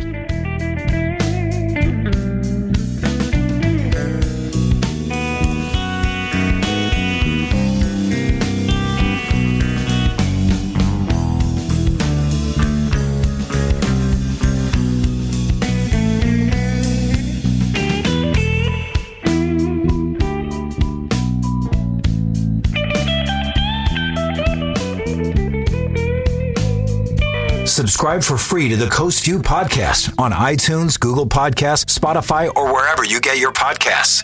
Subscribe 28.02 28.24
for 28.24 28.36
free 28.36 28.68
to 28.68 28.76
the 28.76 28.90
Coast 28.90 29.24
View 29.26 29.38
podcast 29.38 30.12
on 30.18 30.32
iTunes, 30.32 31.00
Google 31.00 31.28
Podcasts, 31.28 31.96
Spotify, 31.96 32.52
or 32.56 32.74
wherever 32.74 33.06
you 33.06 33.22
get 33.22 33.38
your 33.38 33.54
podcasts. 33.54 34.24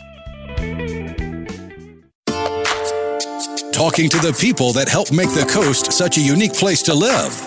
Talking 3.71 4.09
to 4.09 4.17
the 4.17 4.35
people 4.41 4.73
that 4.73 4.89
help 4.89 5.11
make 5.11 5.29
the 5.29 5.45
coast 5.47 5.91
such 5.91 6.17
a 6.17 6.21
unique 6.21 6.55
place 6.55 6.81
to 6.81 6.95
live. 6.95 7.39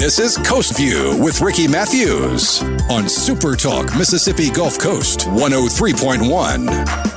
This 0.00 0.18
is 0.18 0.36
Coast 0.38 0.76
View 0.76 1.16
with 1.22 1.40
Ricky 1.40 1.68
Matthews 1.68 2.60
on 2.90 3.08
Super 3.08 3.54
Talk 3.54 3.96
Mississippi 3.96 4.50
Gulf 4.50 4.80
Coast 4.80 5.20
103.1. 5.28 7.11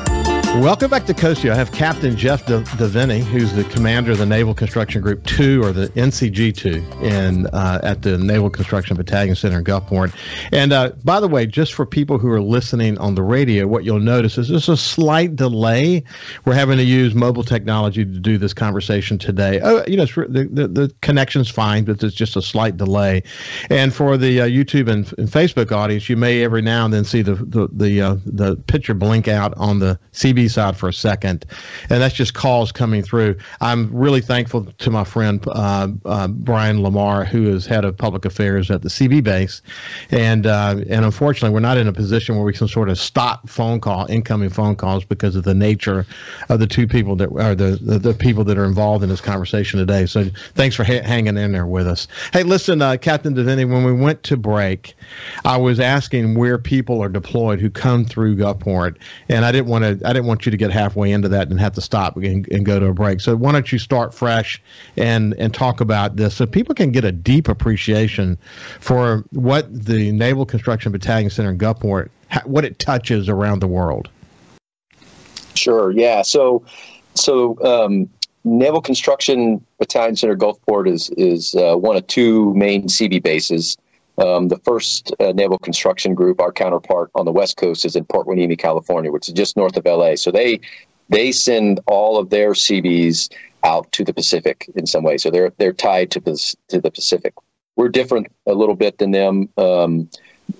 Welcome 0.61 0.89
back 0.89 1.05
to 1.07 1.13
Coast 1.13 1.41
View. 1.41 1.51
I 1.51 1.55
have 1.55 1.73
Captain 1.73 2.15
Jeff 2.15 2.45
De- 2.45 2.61
DeVinny, 2.61 3.19
who's 3.19 3.53
the 3.53 3.65
commander 3.65 4.13
of 4.13 4.19
the 4.19 4.25
Naval 4.25 4.53
Construction 4.53 5.01
Group 5.01 5.23
2, 5.25 5.61
or 5.61 5.73
the 5.73 5.89
NCG 5.89 6.55
2, 6.55 7.05
in, 7.05 7.45
uh, 7.47 7.81
at 7.83 8.03
the 8.03 8.17
Naval 8.17 8.49
Construction 8.49 8.95
Battalion 8.95 9.35
Center 9.35 9.59
in 9.59 9.65
Gulfport. 9.65 10.15
And 10.53 10.71
uh, 10.71 10.93
by 11.03 11.19
the 11.19 11.27
way, 11.27 11.45
just 11.45 11.73
for 11.73 11.85
people 11.85 12.17
who 12.17 12.31
are 12.31 12.41
listening 12.41 12.97
on 12.99 13.15
the 13.15 13.21
radio, 13.21 13.67
what 13.67 13.83
you'll 13.83 13.99
notice 13.99 14.37
is 14.37 14.47
there's 14.47 14.69
a 14.69 14.77
slight 14.77 15.35
delay. 15.35 16.03
We're 16.45 16.55
having 16.55 16.77
to 16.77 16.85
use 16.85 17.13
mobile 17.13 17.43
technology 17.43 18.05
to 18.05 18.19
do 18.19 18.37
this 18.37 18.53
conversation 18.53 19.17
today. 19.17 19.59
Oh, 19.61 19.83
you 19.87 19.97
know, 19.97 20.05
the, 20.05 20.49
the, 20.49 20.67
the 20.69 20.95
connection's 21.01 21.49
fine, 21.49 21.83
but 21.83 21.99
there's 21.99 22.15
just 22.15 22.37
a 22.37 22.41
slight 22.41 22.77
delay. 22.77 23.23
And 23.69 23.93
for 23.93 24.15
the 24.15 24.41
uh, 24.41 24.45
YouTube 24.45 24.89
and, 24.89 25.13
and, 25.17 25.27
Facebook 25.27 25.73
audience, 25.73 26.07
you 26.07 26.15
may 26.15 26.43
every 26.43 26.61
now 26.61 26.85
and 26.85 26.93
then 26.93 27.03
see 27.03 27.21
the 27.21 27.35
the 27.35 27.67
the, 27.73 28.01
uh, 28.01 28.15
the 28.25 28.55
picture 28.55 28.93
blink 28.93 29.27
out 29.27 29.53
on 29.57 29.79
the 29.79 29.99
Seabee 30.13 30.44
side 30.47 30.77
for 30.77 30.89
a 30.89 30.93
second, 30.93 31.45
and 31.89 32.01
that's 32.01 32.15
just 32.15 32.33
calls 32.33 32.71
coming 32.71 33.01
through. 33.01 33.35
I'm 33.61 33.93
really 33.93 34.21
thankful 34.21 34.65
to 34.65 34.89
my 34.89 35.03
friend 35.03 35.43
uh, 35.47 35.89
uh, 36.05 36.27
Brian 36.27 36.81
Lamar, 36.81 37.25
who 37.25 37.47
is 37.47 37.65
head 37.65 37.85
of 37.85 37.97
public 37.97 38.25
affairs 38.25 38.71
at 38.71 38.81
the 38.81 38.89
Seabee 38.89 39.23
base, 39.23 39.61
and 40.11 40.47
uh, 40.47 40.75
and 40.89 41.05
unfortunately, 41.05 41.53
we're 41.53 41.59
not 41.59 41.77
in 41.77 41.87
a 41.87 41.93
position 41.93 42.35
where 42.35 42.45
we 42.45 42.53
can 42.53 42.67
sort 42.67 42.89
of 42.89 42.97
stop 42.97 43.49
phone 43.49 43.79
call 43.79 44.05
incoming 44.09 44.49
phone 44.49 44.75
calls 44.75 45.05
because 45.05 45.35
of 45.35 45.43
the 45.43 45.53
nature 45.53 46.05
of 46.49 46.59
the 46.59 46.67
two 46.67 46.87
people 46.87 47.15
that 47.15 47.29
are 47.37 47.55
the, 47.55 47.77
the, 47.81 47.99
the 47.99 48.13
people 48.13 48.43
that 48.43 48.57
are 48.57 48.65
involved 48.65 49.03
in 49.03 49.09
this 49.09 49.21
conversation 49.21 49.79
today. 49.79 50.05
So 50.05 50.25
thanks 50.53 50.75
for 50.75 50.83
ha- 50.83 51.03
hanging 51.03 51.37
in 51.37 51.51
there 51.51 51.65
with 51.65 51.87
us. 51.87 52.07
Hey, 52.33 52.43
listen, 52.43 52.81
uh, 52.81 52.97
Captain 52.97 53.35
DeVinny, 53.35 53.69
when 53.69 53.83
we 53.83 53.93
went 53.93 54.23
to 54.23 54.37
break, 54.37 54.93
I 55.43 55.57
was 55.57 55.79
asking 55.79 56.35
where 56.35 56.57
people 56.57 57.01
are 57.01 57.09
deployed 57.09 57.59
who 57.59 57.69
come 57.69 58.05
through 58.05 58.35
Gulfport, 58.37 58.97
and 59.29 59.45
I 59.45 59.51
didn't 59.51 59.67
want 59.67 59.83
to 59.83 60.07
I 60.07 60.13
didn't 60.13 60.25
want 60.25 60.34
want 60.35 60.45
you 60.45 60.51
to 60.51 60.57
get 60.57 60.69
halfway 60.69 61.13
into 61.13 61.29
that 61.29 61.49
and 61.49 61.57
have 61.59 61.71
to 61.73 61.81
stop 61.81 62.17
and, 62.17 62.45
and 62.51 62.65
go 62.65 62.77
to 62.77 62.87
a 62.87 62.93
break. 62.93 63.21
So 63.21 63.37
why 63.37 63.53
don't 63.53 63.71
you 63.71 63.79
start 63.79 64.13
fresh 64.13 64.61
and 64.97 65.33
and 65.35 65.53
talk 65.53 65.79
about 65.79 66.17
this 66.17 66.35
so 66.35 66.45
people 66.45 66.75
can 66.75 66.91
get 66.91 67.05
a 67.05 67.11
deep 67.11 67.47
appreciation 67.47 68.37
for 68.81 69.23
what 69.31 69.65
the 69.73 70.11
Naval 70.11 70.45
Construction 70.45 70.91
Battalion 70.91 71.29
Center 71.29 71.51
in 71.51 71.57
Gulfport 71.57 72.09
what 72.43 72.65
it 72.65 72.79
touches 72.79 73.29
around 73.29 73.61
the 73.61 73.67
world. 73.67 74.09
Sure. 75.53 75.91
Yeah. 75.91 76.21
So 76.21 76.65
so 77.13 77.57
um, 77.63 78.09
Naval 78.43 78.81
Construction 78.81 79.65
Battalion 79.79 80.17
Center 80.17 80.35
Gulfport 80.35 80.91
is 80.91 81.09
is 81.11 81.55
uh, 81.55 81.75
one 81.75 81.95
of 81.95 82.05
two 82.07 82.53
main 82.55 82.89
Seabee 82.89 83.23
bases. 83.23 83.77
Um, 84.17 84.47
the 84.47 84.59
first 84.59 85.13
uh, 85.19 85.33
naval 85.33 85.57
construction 85.57 86.13
group, 86.13 86.39
our 86.39 86.51
counterpart 86.51 87.11
on 87.15 87.25
the 87.25 87.31
West 87.31 87.57
Coast, 87.57 87.83
is 87.83 87.95
in 87.95 88.05
Port 88.05 88.27
Hueneme, 88.27 88.57
California, 88.57 89.11
which 89.11 89.27
is 89.27 89.33
just 89.33 89.57
north 89.57 89.75
of 89.75 89.85
LA. 89.85 90.15
So 90.15 90.31
they 90.31 90.61
they 91.09 91.31
send 91.31 91.79
all 91.85 92.17
of 92.17 92.29
their 92.29 92.55
Seabees 92.55 93.29
out 93.63 93.91
to 93.91 94.03
the 94.03 94.13
Pacific 94.13 94.69
in 94.75 94.85
some 94.85 95.03
way. 95.03 95.17
So 95.17 95.29
they're 95.29 95.51
they're 95.57 95.73
tied 95.73 96.11
to 96.11 96.19
the 96.19 96.55
to 96.69 96.79
the 96.79 96.91
Pacific. 96.91 97.33
We're 97.75 97.89
different 97.89 98.27
a 98.45 98.53
little 98.53 98.75
bit 98.75 98.99
than 98.99 99.11
them, 99.11 99.49
um, 99.57 100.09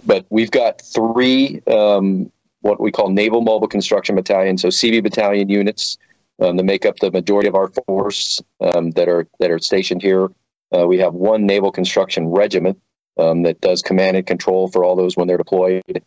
but 0.06 0.26
we've 0.30 0.52
got 0.52 0.82
three 0.82 1.62
um, 1.68 2.30
what 2.62 2.82
we 2.82 2.92
call 2.92 3.10
naval 3.10 3.42
mobile 3.42 3.68
construction 3.68 4.16
battalions, 4.16 4.64
so 4.64 4.70
Seabee 4.70 5.04
battalion 5.04 5.50
units 5.50 5.98
um, 6.42 6.58
that 6.58 6.64
make 6.64 6.86
up 6.86 6.98
the 6.98 7.12
majority 7.12 7.48
of 7.48 7.56
our 7.56 7.70
force 7.86 8.42
um, 8.60 8.92
that 8.92 9.08
are 9.08 9.28
that 9.40 9.52
are 9.52 9.60
stationed 9.60 10.02
here. 10.02 10.30
Uh, 10.76 10.86
we 10.88 10.98
have 10.98 11.14
one 11.14 11.46
naval 11.46 11.72
construction 11.72 12.28
regiment 12.28 12.78
um, 13.18 13.44
that 13.44 13.62
does 13.62 13.82
command 13.82 14.18
and 14.18 14.28
control 14.28 14.68
for 14.68 14.84
all 14.84 14.96
those 14.96 15.16
when 15.18 15.28
they're 15.28 15.38
deployed. 15.38 16.04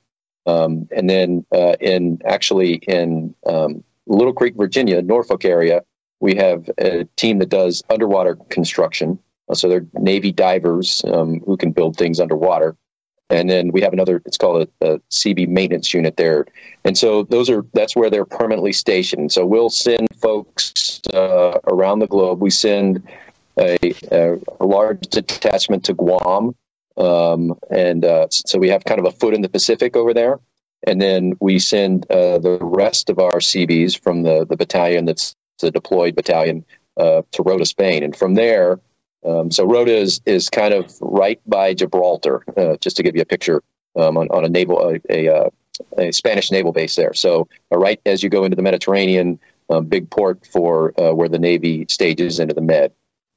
Um, 0.46 0.88
and 0.96 1.08
then 1.10 1.44
uh, 1.52 1.74
in 1.80 2.20
actually 2.24 2.74
in 2.74 3.34
um, 3.46 3.84
Little 4.06 4.32
Creek, 4.32 4.54
Virginia, 4.56 5.02
Norfolk 5.02 5.44
area, 5.44 5.82
we 6.20 6.34
have 6.36 6.70
a 6.78 7.04
team 7.16 7.38
that 7.38 7.50
does 7.50 7.82
underwater 7.90 8.36
construction. 8.48 9.18
Uh, 9.48 9.54
so 9.54 9.68
they're 9.68 9.86
Navy 9.94 10.32
divers 10.32 11.04
um, 11.12 11.40
who 11.40 11.56
can 11.56 11.72
build 11.72 11.96
things 11.96 12.18
underwater. 12.18 12.76
And 13.30 13.50
then 13.50 13.72
we 13.72 13.82
have 13.82 13.92
another, 13.92 14.22
it's 14.24 14.38
called 14.38 14.68
a, 14.80 14.94
a 14.94 14.98
Seabee 15.10 15.48
maintenance 15.48 15.92
unit 15.92 16.16
there. 16.16 16.46
And 16.84 16.96
so 16.96 17.24
those 17.24 17.50
are, 17.50 17.62
that's 17.74 17.94
where 17.94 18.08
they're 18.08 18.24
permanently 18.24 18.72
stationed. 18.72 19.32
So 19.32 19.44
we'll 19.44 19.68
send 19.68 20.08
folks 20.16 21.02
uh, 21.12 21.58
around 21.66 21.98
the 21.98 22.06
globe. 22.06 22.40
We 22.40 22.48
send 22.48 23.06
a, 23.58 23.76
a, 24.10 24.38
a 24.60 24.64
large 24.64 25.00
detachment 25.08 25.84
to 25.84 25.92
Guam 25.92 26.54
um, 26.98 27.58
and 27.70 28.04
uh, 28.04 28.26
so 28.30 28.58
we 28.58 28.68
have 28.68 28.84
kind 28.84 29.00
of 29.00 29.06
a 29.06 29.12
foot 29.12 29.34
in 29.34 29.42
the 29.42 29.48
Pacific 29.48 29.96
over 29.96 30.12
there. 30.12 30.38
And 30.86 31.00
then 31.00 31.32
we 31.40 31.58
send 31.58 32.08
uh, 32.10 32.38
the 32.38 32.58
rest 32.60 33.10
of 33.10 33.18
our 33.18 33.40
Seabees 33.40 33.94
from 33.94 34.22
the, 34.22 34.46
the 34.48 34.56
battalion 34.56 35.06
that's 35.06 35.34
the 35.60 35.70
deployed 35.70 36.14
battalion 36.14 36.64
uh, 36.96 37.22
to 37.32 37.42
Rota, 37.42 37.64
Spain. 37.64 38.02
And 38.04 38.14
from 38.14 38.34
there, 38.34 38.78
Um, 39.24 39.50
so 39.50 39.64
Rota 39.66 39.90
is 39.90 40.20
is 40.26 40.48
kind 40.48 40.72
of 40.72 40.94
right 41.00 41.40
by 41.44 41.74
Gibraltar, 41.74 42.44
uh, 42.56 42.76
just 42.80 42.96
to 42.96 43.02
give 43.02 43.16
you 43.16 43.22
a 43.22 43.26
picture 43.34 43.62
um, 43.96 44.16
on, 44.16 44.28
on 44.30 44.44
a 44.44 44.48
naval 44.48 44.78
a, 44.78 45.00
a, 45.10 45.28
uh, 45.28 45.50
a, 45.98 46.12
Spanish 46.12 46.52
naval 46.52 46.72
base 46.72 46.94
there. 46.94 47.12
So 47.14 47.48
uh, 47.72 47.78
right 47.78 48.00
as 48.06 48.22
you 48.22 48.30
go 48.30 48.44
into 48.44 48.54
the 48.54 48.62
Mediterranean, 48.62 49.38
um, 49.70 49.86
big 49.86 50.08
port 50.08 50.46
for 50.46 50.92
where 51.18 51.28
the 51.28 51.38
Navy 51.38 51.84
stages 51.88 52.38
into 52.38 52.54
the 52.54 52.62
Med. 52.62 52.92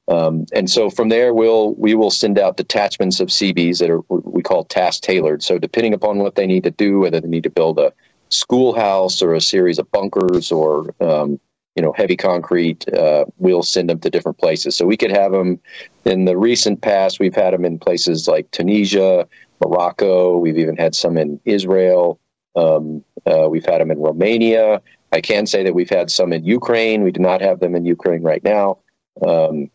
Um, 0.08 0.46
and 0.52 0.68
so 0.68 0.90
from 0.90 1.08
there, 1.08 1.32
we'll 1.32 1.74
we 1.74 1.94
will 1.94 2.10
send 2.10 2.38
out 2.38 2.56
detachments 2.56 3.20
of 3.20 3.30
Seabees 3.30 3.78
that 3.78 3.90
are 3.90 4.02
we 4.08 4.42
call 4.42 4.64
task 4.64 5.02
tailored. 5.02 5.42
So 5.42 5.58
depending 5.58 5.94
upon 5.94 6.18
what 6.18 6.34
they 6.34 6.46
need 6.46 6.64
to 6.64 6.70
do, 6.70 7.00
whether 7.00 7.20
they 7.20 7.28
need 7.28 7.44
to 7.44 7.50
build 7.50 7.78
a 7.78 7.92
schoolhouse 8.28 9.22
or 9.22 9.34
a 9.34 9.40
series 9.40 9.78
of 9.78 9.90
bunkers 9.92 10.50
or 10.50 10.94
um, 11.00 11.38
you 11.76 11.82
know 11.82 11.92
heavy 11.92 12.16
concrete, 12.16 12.86
uh, 12.94 13.24
we'll 13.38 13.62
send 13.62 13.88
them 13.90 14.00
to 14.00 14.10
different 14.10 14.38
places. 14.38 14.76
So 14.76 14.86
we 14.86 14.96
could 14.96 15.12
have 15.12 15.32
them 15.32 15.60
in 16.04 16.24
the 16.24 16.36
recent 16.36 16.82
past. 16.82 17.20
We've 17.20 17.34
had 17.34 17.54
them 17.54 17.64
in 17.64 17.78
places 17.78 18.26
like 18.26 18.50
Tunisia, 18.50 19.28
Morocco. 19.64 20.36
We've 20.36 20.58
even 20.58 20.76
had 20.76 20.96
some 20.96 21.16
in 21.16 21.40
Israel. 21.44 22.18
Um, 22.56 23.04
uh, 23.24 23.48
we've 23.48 23.64
had 23.64 23.80
them 23.80 23.90
in 23.90 23.98
Romania. 23.98 24.82
I 25.12 25.20
can 25.20 25.46
say 25.46 25.62
that 25.62 25.74
we've 25.74 25.90
had 25.90 26.10
some 26.10 26.32
in 26.32 26.44
Ukraine. 26.44 27.02
We 27.02 27.12
do 27.12 27.20
not 27.20 27.40
have 27.40 27.60
them 27.60 27.74
in 27.76 27.84
Ukraine 27.84 28.22
right 28.22 28.42
now. 28.42 28.78
Um, 29.26 29.70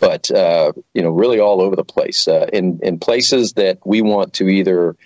but 0.00 0.30
uh, 0.30 0.72
you 0.94 1.02
know, 1.02 1.10
really 1.10 1.40
all 1.40 1.60
over 1.60 1.76
the 1.76 1.84
place. 1.84 2.28
Uh, 2.28 2.46
in 2.52 2.78
in 2.82 2.98
places 2.98 3.54
that 3.54 3.78
we 3.84 4.02
want 4.02 4.32
to 4.34 4.48
either 4.48 4.96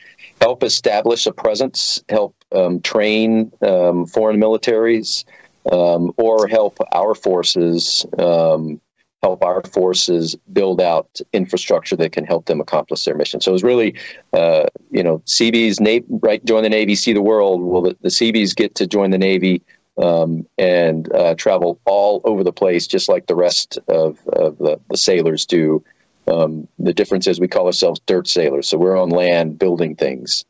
help 0.40 0.62
establish 0.62 1.26
a 1.26 1.32
presence, 1.32 2.02
help 2.08 2.34
um, 2.52 2.80
train 2.80 3.52
um, 3.62 4.06
foreign 4.06 4.40
militaries, 4.40 5.24
um, 5.70 6.12
or 6.16 6.48
help 6.48 6.78
our 6.92 7.14
forces 7.14 8.06
um, 8.18 8.80
help 9.22 9.44
our 9.44 9.62
forces 9.62 10.36
build 10.52 10.80
out 10.80 11.20
infrastructure 11.32 11.94
that 11.96 12.10
can 12.10 12.24
help 12.24 12.46
them 12.46 12.60
accomplish 12.60 13.04
their 13.04 13.14
mission. 13.14 13.40
So 13.40 13.54
it's 13.54 13.62
really, 13.62 13.94
uh, 14.32 14.64
you 14.90 15.04
know, 15.04 15.22
Seabees, 15.26 15.78
right, 16.08 16.44
join 16.44 16.64
the 16.64 16.68
Navy, 16.68 16.96
see 16.96 17.12
the 17.12 17.22
world. 17.22 17.62
Well, 17.62 17.82
the, 17.82 17.96
the 18.00 18.10
Seabees 18.10 18.52
get 18.52 18.74
to 18.76 18.86
join 18.86 19.12
the 19.12 19.18
Navy 19.18 19.62
um, 19.98 20.46
and 20.58 21.12
uh, 21.12 21.34
travel 21.34 21.78
all 21.84 22.20
over 22.24 22.42
the 22.42 22.52
place, 22.52 22.86
just 22.86 23.08
like 23.08 23.26
the 23.26 23.34
rest 23.34 23.78
of, 23.88 24.18
of 24.28 24.58
the, 24.58 24.80
the, 24.90 24.96
sailors 24.96 25.44
do. 25.44 25.84
Um, 26.26 26.68
the 26.78 26.94
difference 26.94 27.26
is 27.26 27.40
we 27.40 27.48
call 27.48 27.66
ourselves 27.66 28.00
dirt 28.06 28.28
sailors, 28.28 28.68
so 28.68 28.78
we're 28.78 29.00
on 29.00 29.10
land 29.10 29.58
building 29.58 29.96
things, 29.96 30.44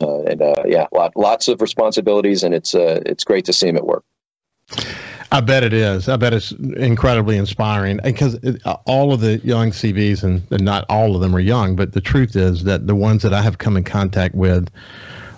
uh, 0.00 0.22
and 0.22 0.42
uh, 0.42 0.62
yeah, 0.66 0.86
lot, 0.92 1.14
lots 1.14 1.46
of 1.46 1.60
responsibilities, 1.60 2.42
and 2.42 2.54
it's 2.54 2.74
uh, 2.74 3.02
it's 3.04 3.22
great 3.22 3.44
to 3.44 3.52
see 3.52 3.66
them 3.66 3.76
at 3.76 3.86
work. 3.86 4.04
I 5.32 5.40
bet 5.40 5.62
it 5.62 5.72
is. 5.72 6.08
I 6.08 6.16
bet 6.16 6.32
it's 6.32 6.50
incredibly 6.52 7.36
inspiring 7.36 8.00
because 8.02 8.36
uh, 8.64 8.76
all 8.86 9.12
of 9.12 9.20
the 9.20 9.38
young 9.44 9.72
Seabees, 9.72 10.24
and, 10.24 10.42
and 10.50 10.64
not 10.64 10.84
all 10.88 11.14
of 11.14 11.20
them 11.20 11.36
are 11.36 11.40
young, 11.40 11.76
but 11.76 11.92
the 11.92 12.00
truth 12.00 12.34
is 12.34 12.64
that 12.64 12.86
the 12.88 12.96
ones 12.96 13.22
that 13.22 13.32
I 13.32 13.42
have 13.42 13.58
come 13.58 13.76
in 13.76 13.84
contact 13.84 14.34
with 14.34 14.70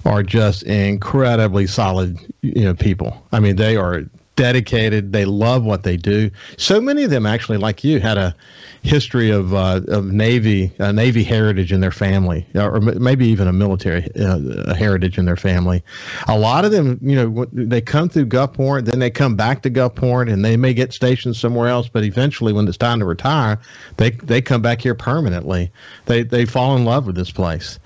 are 0.04 0.22
just 0.22 0.62
incredibly 0.64 1.66
solid, 1.66 2.18
you 2.42 2.64
know, 2.64 2.74
people. 2.74 3.24
I 3.32 3.40
mean, 3.40 3.56
they 3.56 3.76
are 3.76 4.04
dedicated. 4.36 5.12
They 5.12 5.24
love 5.24 5.64
what 5.64 5.82
they 5.82 5.96
do. 5.96 6.30
So 6.56 6.80
many 6.80 7.04
of 7.04 7.10
them 7.10 7.26
actually, 7.26 7.58
like 7.58 7.84
you, 7.84 8.00
had 8.00 8.18
a 8.18 8.34
history 8.82 9.30
of 9.30 9.54
uh, 9.54 9.80
of 9.88 10.06
Navy 10.06 10.72
uh, 10.80 10.92
Navy 10.92 11.22
heritage 11.22 11.72
in 11.72 11.80
their 11.80 11.90
family, 11.92 12.46
or 12.54 12.80
maybe 12.80 13.26
even 13.28 13.46
a 13.46 13.52
military 13.52 14.08
uh, 14.16 14.74
heritage 14.74 15.18
in 15.18 15.24
their 15.24 15.36
family. 15.36 15.82
A 16.28 16.38
lot 16.38 16.64
of 16.64 16.72
them, 16.72 16.98
you 17.02 17.14
know, 17.14 17.46
they 17.52 17.80
come 17.80 18.08
through 18.08 18.26
Gulfport, 18.26 18.86
then 18.86 18.98
they 18.98 19.10
come 19.10 19.36
back 19.36 19.62
to 19.62 19.70
Gulfport, 19.70 20.32
and 20.32 20.44
they 20.44 20.56
may 20.56 20.74
get 20.74 20.92
stationed 20.92 21.36
somewhere 21.36 21.68
else. 21.68 21.88
But 21.88 22.04
eventually, 22.04 22.52
when 22.52 22.66
it's 22.66 22.76
time 22.76 22.98
to 23.00 23.04
retire, 23.04 23.58
they 23.96 24.10
they 24.10 24.40
come 24.40 24.62
back 24.62 24.80
here 24.80 24.94
permanently. 24.94 25.70
They 26.06 26.22
they 26.22 26.44
fall 26.44 26.76
in 26.76 26.84
love 26.84 27.06
with 27.06 27.16
this 27.16 27.30
place. 27.30 27.78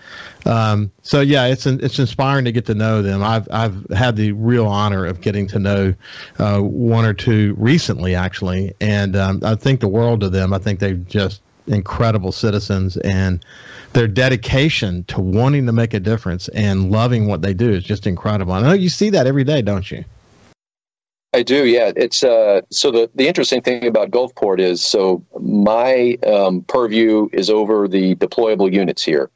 Um, 0.47 0.93
so 1.03 1.21
yeah, 1.21 1.47
it's 1.47 1.67
it's 1.67 1.99
inspiring 1.99 2.45
to 2.45 2.53
get 2.53 2.67
to 2.67 2.75
know 2.75 3.03
them. 3.03 3.23
I've 3.23 3.49
I've 3.51 3.89
had 3.91 4.17
the 4.17 4.33
real 4.33 4.67
honor 4.67 5.05
of 5.05 5.21
getting 5.21 5.47
to 5.49 5.59
know 5.59 5.95
uh, 6.39 6.61
one 6.61 7.05
or 7.05 7.13
two 7.13 7.55
recently, 7.59 8.15
actually, 8.15 8.73
and 8.81 9.17
um, 9.17 9.41
I 9.43 9.57
think 9.57 9.81
the 9.81 9.89
world 9.89 10.23
of 10.23 10.33
them. 10.33 10.53
I 10.53 10.59
think 10.59 10.79
they're 10.79 10.95
just 10.95 11.43
incredible 11.67 12.31
citizens, 12.31 12.97
and 12.99 13.45
their 13.93 14.07
dedication 14.07 15.05
to 15.05 15.21
wanting 15.21 15.67
to 15.67 15.73
make 15.73 15.95
a 15.95 16.01
difference 16.01 16.49
and 16.49 16.91
loving 16.91 17.27
what 17.27 17.43
they 17.43 17.53
do 17.53 17.71
is 17.71 17.83
just 17.83 18.07
incredible. 18.07 18.53
I 18.53 18.63
know 18.63 18.73
you 18.73 18.89
see 18.89 19.11
that 19.11 19.27
every 19.27 19.45
day, 19.45 19.63
don't 19.63 19.91
you? 19.91 20.05
I 21.35 21.43
do, 21.43 21.67
yeah. 21.67 21.93
It's 21.97 22.23
uh, 22.23 22.63
so 22.71 22.91
the 22.91 23.11
the 23.15 23.29
interesting 23.29 23.61
thing 23.61 23.87
about 23.87 24.11
Gulfport 24.11 24.61
is 24.61 24.83
so 24.83 25.23
my 25.39 26.17
um, 26.27 26.63
purview 26.63 27.29
is 27.33 27.51
over 27.51 27.89
the 27.89 28.15
deployable 28.15 28.73
units 28.73 29.03
here. 29.03 29.29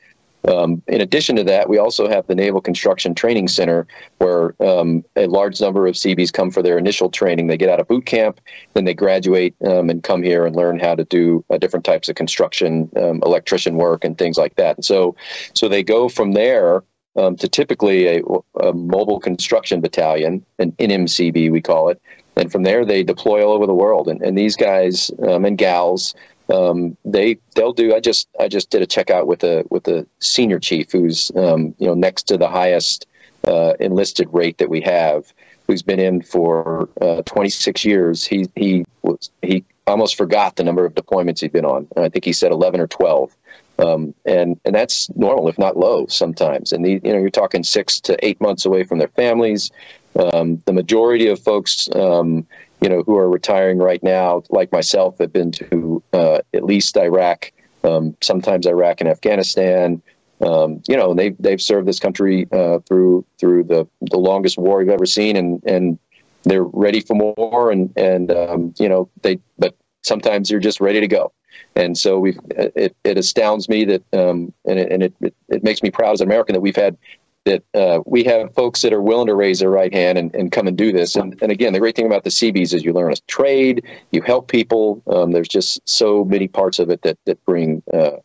Um, 0.48 0.82
in 0.86 1.00
addition 1.00 1.36
to 1.36 1.44
that, 1.44 1.68
we 1.68 1.78
also 1.78 2.08
have 2.08 2.26
the 2.26 2.34
Naval 2.34 2.60
Construction 2.60 3.14
Training 3.14 3.48
Center, 3.48 3.86
where 4.18 4.54
um, 4.60 5.04
a 5.16 5.26
large 5.26 5.60
number 5.60 5.86
of 5.86 5.96
Seabees 5.96 6.30
come 6.30 6.50
for 6.50 6.62
their 6.62 6.78
initial 6.78 7.10
training. 7.10 7.46
They 7.46 7.56
get 7.56 7.68
out 7.68 7.80
of 7.80 7.88
boot 7.88 8.06
camp, 8.06 8.40
then 8.74 8.84
they 8.84 8.94
graduate 8.94 9.54
um, 9.66 9.90
and 9.90 10.02
come 10.02 10.22
here 10.22 10.46
and 10.46 10.56
learn 10.56 10.78
how 10.78 10.94
to 10.94 11.04
do 11.04 11.44
uh, 11.50 11.58
different 11.58 11.84
types 11.84 12.08
of 12.08 12.14
construction, 12.16 12.90
um, 12.96 13.22
electrician 13.24 13.76
work, 13.76 14.04
and 14.04 14.16
things 14.16 14.38
like 14.38 14.56
that. 14.56 14.76
And 14.76 14.84
so, 14.84 15.14
so 15.54 15.68
they 15.68 15.82
go 15.82 16.08
from 16.08 16.32
there 16.32 16.84
um, 17.16 17.36
to 17.36 17.48
typically 17.48 18.06
a, 18.06 18.22
a, 18.60 18.72
mobile 18.72 19.20
construction 19.20 19.80
battalion, 19.80 20.44
an 20.58 20.72
NMCB 20.72 21.50
we 21.50 21.60
call 21.60 21.88
it, 21.88 22.00
and 22.36 22.50
from 22.52 22.62
there 22.62 22.84
they 22.84 23.02
deploy 23.02 23.44
all 23.44 23.52
over 23.52 23.66
the 23.66 23.74
world. 23.74 24.08
And, 24.08 24.22
and 24.22 24.38
these 24.38 24.56
guys 24.56 25.10
um, 25.28 25.44
and 25.44 25.58
gals 25.58 26.14
um, 26.50 26.96
they 27.04 27.38
they'll 27.54 27.72
do. 27.72 27.94
I 27.94 28.00
just 28.00 28.28
I 28.38 28.48
just 28.48 28.70
did 28.70 28.82
a 28.82 28.86
checkout 28.86 29.26
with 29.26 29.44
a 29.44 29.64
with 29.70 29.86
a 29.88 30.06
senior 30.18 30.58
chief 30.58 30.90
who's 30.92 31.30
um, 31.36 31.74
you 31.78 31.86
know 31.86 31.94
next 31.94 32.24
to 32.24 32.36
the 32.36 32.48
highest 32.48 33.06
uh, 33.46 33.74
enlisted 33.80 34.28
rate 34.32 34.58
that 34.58 34.68
we 34.68 34.80
have, 34.82 35.32
who's 35.66 35.82
been 35.82 36.00
in 36.00 36.22
for 36.22 36.88
uh, 37.00 37.22
26 37.22 37.84
years. 37.84 38.24
He 38.24 38.46
he 38.56 38.84
was 39.02 39.30
he 39.42 39.64
almost 39.86 40.16
forgot 40.16 40.56
the 40.56 40.64
number 40.64 40.84
of 40.84 40.94
deployments 40.94 41.40
he'd 41.40 41.52
been 41.52 41.64
on. 41.64 41.86
I 41.96 42.08
think 42.08 42.24
he 42.24 42.32
said 42.32 42.52
11 42.52 42.80
or 42.80 42.86
12. 42.86 43.36
Um, 43.78 44.14
and 44.26 44.60
and 44.64 44.74
that's 44.74 45.08
normal, 45.16 45.48
if 45.48 45.58
not 45.58 45.76
low, 45.76 46.06
sometimes. 46.06 46.72
And 46.72 46.84
the, 46.84 47.00
you 47.02 47.12
know, 47.12 47.18
you're 47.18 47.30
talking 47.30 47.64
six 47.64 47.98
to 48.02 48.24
eight 48.24 48.40
months 48.40 48.66
away 48.66 48.84
from 48.84 48.98
their 48.98 49.08
families. 49.08 49.70
Um, 50.16 50.62
the 50.66 50.72
majority 50.72 51.28
of 51.28 51.38
folks, 51.40 51.88
um, 51.94 52.46
you 52.80 52.88
know, 52.88 53.02
who 53.02 53.16
are 53.16 53.28
retiring 53.28 53.78
right 53.78 54.02
now, 54.02 54.42
like 54.50 54.72
myself, 54.72 55.18
have 55.18 55.32
been 55.32 55.52
to 55.52 56.02
uh, 56.12 56.40
at 56.54 56.64
least 56.64 56.96
Iraq, 56.96 57.52
um, 57.84 58.16
sometimes 58.20 58.66
Iraq 58.66 59.00
and 59.00 59.08
Afghanistan. 59.08 60.02
Um, 60.40 60.82
you 60.88 60.96
know, 60.96 61.12
they 61.14 61.30
they've 61.30 61.60
served 61.60 61.86
this 61.86 62.00
country 62.00 62.48
uh, 62.52 62.78
through 62.80 63.24
through 63.38 63.64
the 63.64 63.86
the 64.10 64.18
longest 64.18 64.56
war 64.56 64.78
we've 64.78 64.88
ever 64.88 65.06
seen, 65.06 65.36
and 65.36 65.62
and 65.64 65.98
they're 66.44 66.64
ready 66.64 67.00
for 67.00 67.14
more. 67.14 67.70
And 67.70 67.92
and 67.96 68.30
um, 68.30 68.74
you 68.78 68.88
know, 68.88 69.10
they 69.22 69.38
but 69.58 69.76
sometimes 70.02 70.48
they're 70.48 70.58
just 70.58 70.80
ready 70.80 71.00
to 71.00 71.08
go. 71.08 71.32
And 71.76 71.96
so 71.96 72.18
we've 72.18 72.38
it, 72.50 72.96
it 73.04 73.18
astounds 73.18 73.68
me 73.68 73.84
that 73.84 74.02
um, 74.14 74.52
and 74.64 74.78
it, 74.78 74.92
and 74.92 75.02
it, 75.02 75.14
it, 75.20 75.34
it 75.48 75.62
makes 75.62 75.82
me 75.82 75.90
proud 75.90 76.12
as 76.12 76.20
an 76.20 76.28
American 76.28 76.54
that 76.54 76.60
we've 76.60 76.76
had 76.76 76.96
that 77.44 77.62
uh, 77.74 78.00
we 78.06 78.24
have 78.24 78.52
folks 78.54 78.82
that 78.82 78.92
are 78.92 79.00
willing 79.00 79.26
to 79.26 79.34
raise 79.34 79.60
their 79.60 79.70
right 79.70 79.92
hand 79.92 80.18
and, 80.18 80.34
and 80.34 80.52
come 80.52 80.66
and 80.66 80.76
do 80.76 80.92
this. 80.92 81.16
And, 81.16 81.40
and 81.42 81.50
again, 81.50 81.72
the 81.72 81.78
great 81.78 81.96
thing 81.96 82.06
about 82.06 82.24
the 82.24 82.30
Seabees 82.30 82.74
is 82.74 82.84
you 82.84 82.92
learn 82.92 83.12
a 83.12 83.16
trade, 83.28 83.84
you 84.10 84.22
help 84.22 84.48
people. 84.48 85.02
Um, 85.06 85.32
there's 85.32 85.48
just 85.48 85.80
so 85.88 86.24
many 86.24 86.48
parts 86.48 86.78
of 86.78 86.90
it 86.90 87.02
that 87.02 87.18
that 87.24 87.42
bring 87.44 87.82
uh, 87.92 88.18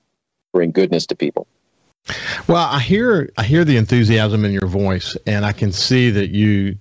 bring 0.53 0.71
goodness 0.71 1.05
to 1.07 1.15
people. 1.15 1.47
Well, 2.47 2.67
I 2.69 2.79
hear 2.79 3.31
I 3.37 3.43
hear 3.43 3.63
the 3.63 3.77
enthusiasm 3.77 4.45
in 4.45 4.51
your 4.51 4.67
voice, 4.67 5.17
and 5.25 5.45
I 5.45 5.53
can 5.53 5.71
see 5.71 6.09
that 6.11 6.29
you 6.29 6.77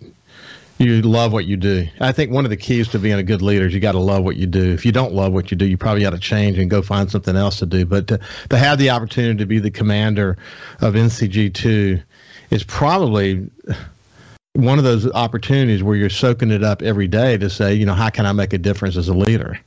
you 0.79 1.03
love 1.03 1.33
what 1.33 1.47
you 1.47 1.57
do. 1.57 1.87
I 2.01 2.11
think 2.11 2.33
one 2.33 2.45
of 2.45 2.51
the 2.51 2.57
keys 2.57 2.89
to 2.89 2.99
being 2.99 3.19
a 3.19 3.23
good 3.23 3.43
leader 3.43 3.67
is 3.67 3.73
you 3.73 3.81
got 3.81 3.93
to 3.93 4.01
love 4.01 4.25
what 4.25 4.37
you 4.37 4.47
do. 4.47 4.73
If 4.73 4.85
you 4.85 4.91
don't 4.91 5.13
love 5.15 5.33
what 5.33 5.51
you 5.53 5.57
do, 5.57 5.67
you 5.67 5.79
probably 5.79 6.03
got 6.03 6.11
to 6.11 6.19
change 6.19 6.59
and 6.59 6.69
go 6.69 6.83
find 6.83 7.09
something 7.09 7.37
else 7.37 7.61
to 7.61 7.67
do. 7.67 7.87
But 7.87 8.09
to, 8.09 8.21
to 8.51 8.59
have 8.59 8.79
the 8.79 8.91
opportunity 8.91 9.39
to 9.39 9.47
be 9.47 9.61
the 9.61 9.71
commander 9.71 10.37
of 10.81 10.95
NCG 10.95 11.55
two 11.55 12.01
is 12.51 12.65
probably 12.65 13.49
one 14.55 14.79
of 14.79 14.85
those 14.85 15.11
opportunities 15.13 15.83
where 15.83 15.97
you're 15.97 16.11
soaking 16.11 16.51
it 16.51 16.63
up 16.63 16.83
every 16.83 17.09
day 17.09 17.37
to 17.39 17.51
say, 17.51 17.75
you 17.75 17.85
know, 17.85 17.95
how 17.95 18.11
can 18.11 18.27
I 18.27 18.33
make 18.33 18.53
a 18.53 18.59
difference 18.59 18.97
as 18.97 19.09
a 19.09 19.15
leader? 19.15 19.59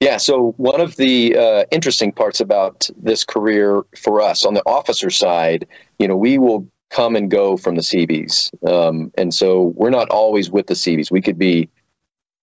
Yeah, 0.00 0.16
so 0.16 0.54
one 0.56 0.80
of 0.80 0.96
the 0.96 1.36
uh, 1.36 1.64
interesting 1.70 2.10
parts 2.10 2.40
about 2.40 2.88
this 2.96 3.22
career 3.22 3.82
for 3.96 4.22
us 4.22 4.46
on 4.46 4.54
the 4.54 4.62
officer 4.64 5.10
side, 5.10 5.66
you 5.98 6.08
know, 6.08 6.16
we 6.16 6.38
will 6.38 6.66
come 6.88 7.16
and 7.16 7.30
go 7.30 7.56
from 7.56 7.76
the 7.76 7.82
Seabees. 7.82 8.50
Um, 8.66 9.12
and 9.18 9.34
so 9.34 9.74
we're 9.76 9.90
not 9.90 10.08
always 10.08 10.50
with 10.50 10.68
the 10.68 10.74
Seabees. 10.74 11.10
We 11.10 11.20
could 11.20 11.38
be 11.38 11.68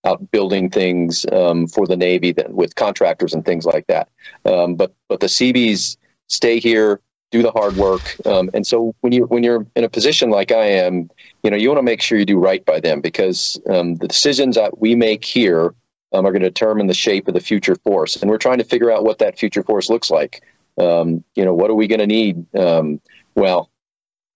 out 0.04 0.30
building 0.30 0.70
things 0.70 1.26
um, 1.32 1.66
for 1.66 1.86
the 1.86 1.96
Navy 1.96 2.32
that, 2.32 2.52
with 2.52 2.76
contractors 2.76 3.34
and 3.34 3.44
things 3.44 3.66
like 3.66 3.86
that. 3.88 4.08
Um, 4.44 4.76
but 4.76 4.94
but 5.08 5.20
the 5.20 5.28
Seabees 5.28 5.96
stay 6.28 6.60
here 6.60 7.00
do 7.30 7.42
the 7.42 7.50
hard 7.50 7.76
work. 7.76 8.16
Um, 8.26 8.50
and 8.54 8.66
so 8.66 8.94
when 9.00 9.12
you 9.12 9.24
when 9.26 9.42
you're 9.42 9.66
in 9.76 9.84
a 9.84 9.88
position 9.88 10.30
like 10.30 10.52
I 10.52 10.64
am, 10.64 11.10
you 11.42 11.50
know, 11.50 11.56
you 11.56 11.68
want 11.68 11.78
to 11.78 11.82
make 11.82 12.00
sure 12.00 12.18
you 12.18 12.24
do 12.24 12.38
right 12.38 12.64
by 12.64 12.80
them 12.80 13.00
because 13.00 13.60
um, 13.68 13.96
the 13.96 14.08
decisions 14.08 14.56
that 14.56 14.80
we 14.80 14.94
make 14.94 15.24
here 15.24 15.74
um, 16.12 16.26
are 16.26 16.32
going 16.32 16.42
to 16.42 16.48
determine 16.48 16.86
the 16.86 16.94
shape 16.94 17.28
of 17.28 17.34
the 17.34 17.40
future 17.40 17.76
force. 17.76 18.16
And 18.16 18.30
we're 18.30 18.38
trying 18.38 18.58
to 18.58 18.64
figure 18.64 18.90
out 18.90 19.04
what 19.04 19.18
that 19.18 19.38
future 19.38 19.62
force 19.62 19.90
looks 19.90 20.10
like. 20.10 20.42
Um, 20.78 21.24
you 21.34 21.44
know, 21.44 21.54
what 21.54 21.70
are 21.70 21.74
we 21.74 21.86
going 21.86 22.00
to 22.00 22.06
need? 22.06 22.46
Um, 22.56 23.00
well, 23.34 23.70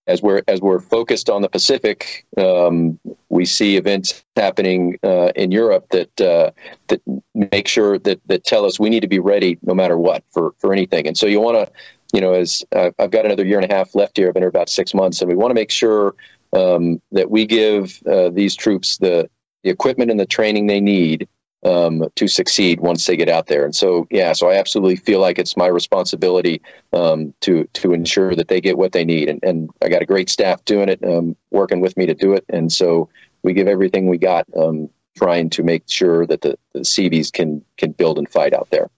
as 0.06 0.20
we're 0.20 0.42
as 0.48 0.60
we're 0.60 0.80
focused 0.80 1.30
on 1.30 1.42
the 1.42 1.48
Pacific, 1.48 2.26
um, 2.36 2.98
we 3.28 3.44
see 3.44 3.76
events 3.76 4.24
happening 4.36 4.98
uh, 5.04 5.30
in 5.36 5.52
Europe 5.52 5.86
that 5.90 6.20
uh, 6.20 6.50
that 6.88 7.00
make 7.34 7.68
sure 7.68 7.98
that 8.00 8.20
that 8.26 8.44
tell 8.44 8.64
us 8.64 8.80
we 8.80 8.90
need 8.90 9.00
to 9.00 9.08
be 9.08 9.20
ready 9.20 9.58
no 9.62 9.74
matter 9.74 9.96
what 9.96 10.24
for 10.30 10.54
for 10.58 10.72
anything. 10.72 11.06
And 11.06 11.16
so 11.16 11.26
you 11.26 11.40
want 11.40 11.56
to, 11.56 11.72
you 12.12 12.20
know, 12.20 12.34
as 12.34 12.62
uh, 12.74 12.90
I've 12.98 13.10
got 13.10 13.24
another 13.24 13.44
year 13.44 13.58
and 13.58 13.70
a 13.70 13.74
half 13.74 13.94
left 13.94 14.16
here, 14.16 14.28
I've 14.28 14.34
been 14.34 14.42
here 14.42 14.48
about 14.48 14.68
six 14.70 14.94
months, 14.94 15.20
and 15.20 15.28
we 15.30 15.36
want 15.36 15.50
to 15.50 15.54
make 15.54 15.70
sure 15.70 16.14
um, 16.52 17.00
that 17.10 17.30
we 17.30 17.46
give 17.46 18.00
uh, 18.06 18.30
these 18.30 18.54
troops 18.54 18.98
the 18.98 19.28
the 19.62 19.70
equipment 19.70 20.10
and 20.10 20.18
the 20.18 20.26
training 20.26 20.66
they 20.66 20.80
need 20.80 21.28
um, 21.64 22.04
to 22.16 22.26
succeed 22.26 22.80
once 22.80 23.06
they 23.06 23.16
get 23.16 23.28
out 23.28 23.46
there. 23.46 23.64
And 23.64 23.74
so, 23.74 24.06
yeah, 24.10 24.32
so 24.32 24.48
I 24.50 24.56
absolutely 24.56 24.96
feel 24.96 25.20
like 25.20 25.38
it's 25.38 25.56
my 25.56 25.68
responsibility 25.68 26.60
um, 26.92 27.32
to 27.40 27.68
to 27.74 27.92
ensure 27.92 28.34
that 28.34 28.48
they 28.48 28.60
get 28.60 28.78
what 28.78 28.92
they 28.92 29.04
need. 29.04 29.28
And, 29.28 29.42
and 29.42 29.70
I 29.80 29.88
got 29.88 30.02
a 30.02 30.06
great 30.06 30.28
staff 30.28 30.64
doing 30.64 30.88
it, 30.88 31.02
um, 31.04 31.36
working 31.50 31.80
with 31.80 31.96
me 31.96 32.06
to 32.06 32.14
do 32.14 32.32
it. 32.32 32.44
And 32.48 32.72
so 32.72 33.08
we 33.42 33.52
give 33.52 33.68
everything 33.68 34.08
we 34.08 34.18
got, 34.18 34.46
um, 34.56 34.88
trying 35.16 35.50
to 35.50 35.62
make 35.62 35.84
sure 35.86 36.26
that 36.26 36.40
the, 36.40 36.58
the 36.72 36.84
Seabees 36.84 37.30
can 37.30 37.64
can 37.76 37.92
build 37.92 38.18
and 38.18 38.28
fight 38.28 38.54
out 38.54 38.68
there. 38.70 38.90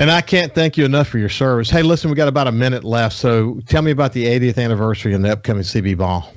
And 0.00 0.10
I 0.10 0.22
can't 0.22 0.54
thank 0.54 0.78
you 0.78 0.86
enough 0.86 1.08
for 1.08 1.18
your 1.18 1.28
service. 1.28 1.68
Hey, 1.68 1.82
listen, 1.82 2.08
we 2.08 2.16
got 2.16 2.26
about 2.26 2.46
a 2.46 2.52
minute 2.52 2.84
left, 2.84 3.14
so 3.14 3.60
tell 3.66 3.82
me 3.82 3.90
about 3.90 4.14
the 4.14 4.24
80th 4.24 4.56
anniversary 4.56 5.12
and 5.12 5.22
the 5.22 5.30
upcoming 5.30 5.62
Seabee 5.62 5.94
Ball. 5.94 6.32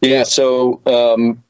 Yeah, 0.00 0.24
so 0.24 0.80
um, 0.86 1.40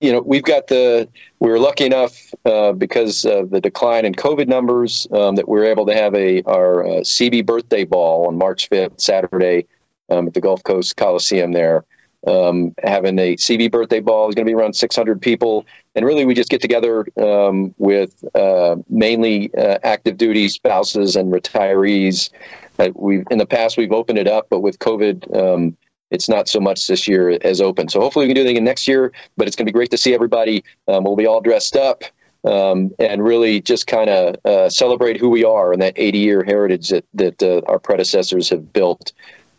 you 0.00 0.10
know, 0.10 0.20
we've 0.20 0.42
got 0.42 0.66
the, 0.66 1.08
we 1.38 1.48
were 1.48 1.60
lucky 1.60 1.86
enough 1.86 2.34
uh, 2.44 2.72
because 2.72 3.24
of 3.24 3.50
the 3.50 3.60
decline 3.60 4.04
in 4.04 4.12
COVID 4.16 4.48
numbers 4.48 5.06
um, 5.12 5.36
that 5.36 5.48
we 5.48 5.60
were 5.60 5.66
able 5.66 5.86
to 5.86 5.94
have 5.94 6.16
a 6.16 6.42
our 6.46 6.84
uh, 6.84 6.88
Seabee 7.02 7.46
birthday 7.46 7.84
ball 7.84 8.26
on 8.26 8.36
March 8.36 8.68
5th, 8.70 9.00
Saturday, 9.00 9.68
um, 10.10 10.26
at 10.26 10.34
the 10.34 10.40
Gulf 10.40 10.64
Coast 10.64 10.96
Coliseum 10.96 11.52
there. 11.52 11.84
Um, 12.26 12.74
having 12.84 13.18
a 13.18 13.36
Seabee 13.36 13.70
birthday 13.70 14.00
ball 14.00 14.28
is 14.28 14.34
going 14.34 14.46
to 14.46 14.50
be 14.50 14.54
around 14.54 14.74
600 14.74 15.20
people. 15.20 15.66
And 15.94 16.06
really, 16.06 16.24
we 16.24 16.34
just 16.34 16.50
get 16.50 16.60
together 16.60 17.06
um, 17.20 17.74
with 17.78 18.24
uh, 18.34 18.76
mainly 18.88 19.52
uh, 19.54 19.78
active 19.82 20.16
duty 20.16 20.48
spouses 20.48 21.16
and 21.16 21.32
retirees. 21.32 22.30
Uh, 22.78 22.90
we've 22.94 23.24
in 23.30 23.38
the 23.38 23.46
past 23.46 23.76
we've 23.76 23.92
opened 23.92 24.18
it 24.18 24.28
up, 24.28 24.46
but 24.50 24.60
with 24.60 24.78
COVID, 24.78 25.36
um, 25.36 25.76
it's 26.10 26.28
not 26.28 26.48
so 26.48 26.60
much 26.60 26.86
this 26.86 27.08
year 27.08 27.38
as 27.42 27.60
open. 27.60 27.88
So 27.88 28.00
hopefully 28.00 28.26
we 28.26 28.34
can 28.34 28.44
do 28.44 28.48
it 28.48 28.60
next 28.62 28.86
year. 28.86 29.12
But 29.36 29.48
it's 29.48 29.56
going 29.56 29.66
to 29.66 29.72
be 29.72 29.76
great 29.76 29.90
to 29.90 29.98
see 29.98 30.14
everybody. 30.14 30.62
Um, 30.88 31.04
we'll 31.04 31.16
be 31.16 31.26
all 31.26 31.40
dressed 31.40 31.76
up. 31.76 32.04
Um, 32.44 32.90
and 32.98 33.22
really 33.22 33.60
just 33.60 33.86
kind 33.86 34.10
of 34.10 34.34
uh, 34.44 34.68
celebrate 34.68 35.16
who 35.16 35.28
we 35.28 35.44
are 35.44 35.72
and 35.72 35.80
that 35.80 35.92
80 35.94 36.18
year 36.18 36.42
heritage 36.42 36.88
that, 36.88 37.04
that 37.14 37.40
uh, 37.40 37.60
our 37.66 37.78
predecessors 37.78 38.48
have 38.48 38.72
built. 38.72 39.12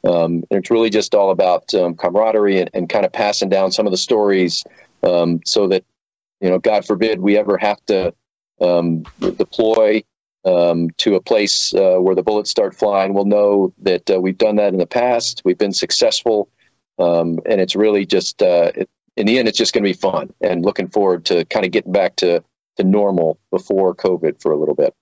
Um, 0.08 0.44
it's 0.52 0.70
really 0.70 0.90
just 0.90 1.16
all 1.16 1.32
about 1.32 1.74
um, 1.74 1.96
camaraderie 1.96 2.60
and, 2.60 2.70
and, 2.74 2.90
kind 2.90 3.06
of 3.06 3.14
passing 3.14 3.48
down 3.48 3.72
some 3.72 3.88
of 3.88 3.92
the 3.92 3.98
stories 3.98 4.64
um, 5.04 5.40
so 5.46 5.68
that, 5.70 5.86
you 6.42 6.50
know, 6.50 6.60
God 6.60 6.86
forbid 6.86 7.22
we 7.22 7.38
ever 7.38 7.58
have 7.58 7.84
to 7.86 8.14
um, 8.60 9.04
deploy 9.20 10.04
um, 10.46 10.90
to 10.98 11.16
a 11.16 11.22
place 11.22 11.74
uh, 11.74 11.98
where 11.98 12.16
the 12.16 12.24
bullets 12.24 12.50
start 12.50 12.76
flying, 12.76 13.14
we'll 13.14 13.26
know 13.26 13.74
that 13.80 14.10
uh, 14.10 14.20
we've 14.20 14.38
done 14.38 14.58
that 14.58 14.74
in 14.74 14.80
the 14.80 14.86
past. 14.86 15.42
We've 15.46 15.58
been 15.58 15.74
successful, 15.74 16.50
um, 17.00 17.40
and 17.46 17.62
it's 17.62 17.76
really 17.76 18.06
just 18.06 18.42
uh, 18.42 18.72
it, 18.76 18.90
in 19.16 19.28
the 19.28 19.38
end, 19.38 19.48
it's 19.48 19.58
just 19.58 19.74
going 19.74 19.84
to 19.84 19.90
be 19.90 19.94
fun. 19.94 20.34
And 20.42 20.66
looking 20.66 20.90
forward 20.90 21.26
to 21.26 21.46
kind 21.46 21.66
of 21.66 21.72
getting 21.72 21.92
back 21.92 22.16
to 22.18 22.44
to 22.78 22.84
normal 22.84 23.40
before 23.52 23.96
COVID 23.96 24.42
for 24.42 24.52
a 24.52 24.58
little 24.58 24.76
bit. 24.76 24.94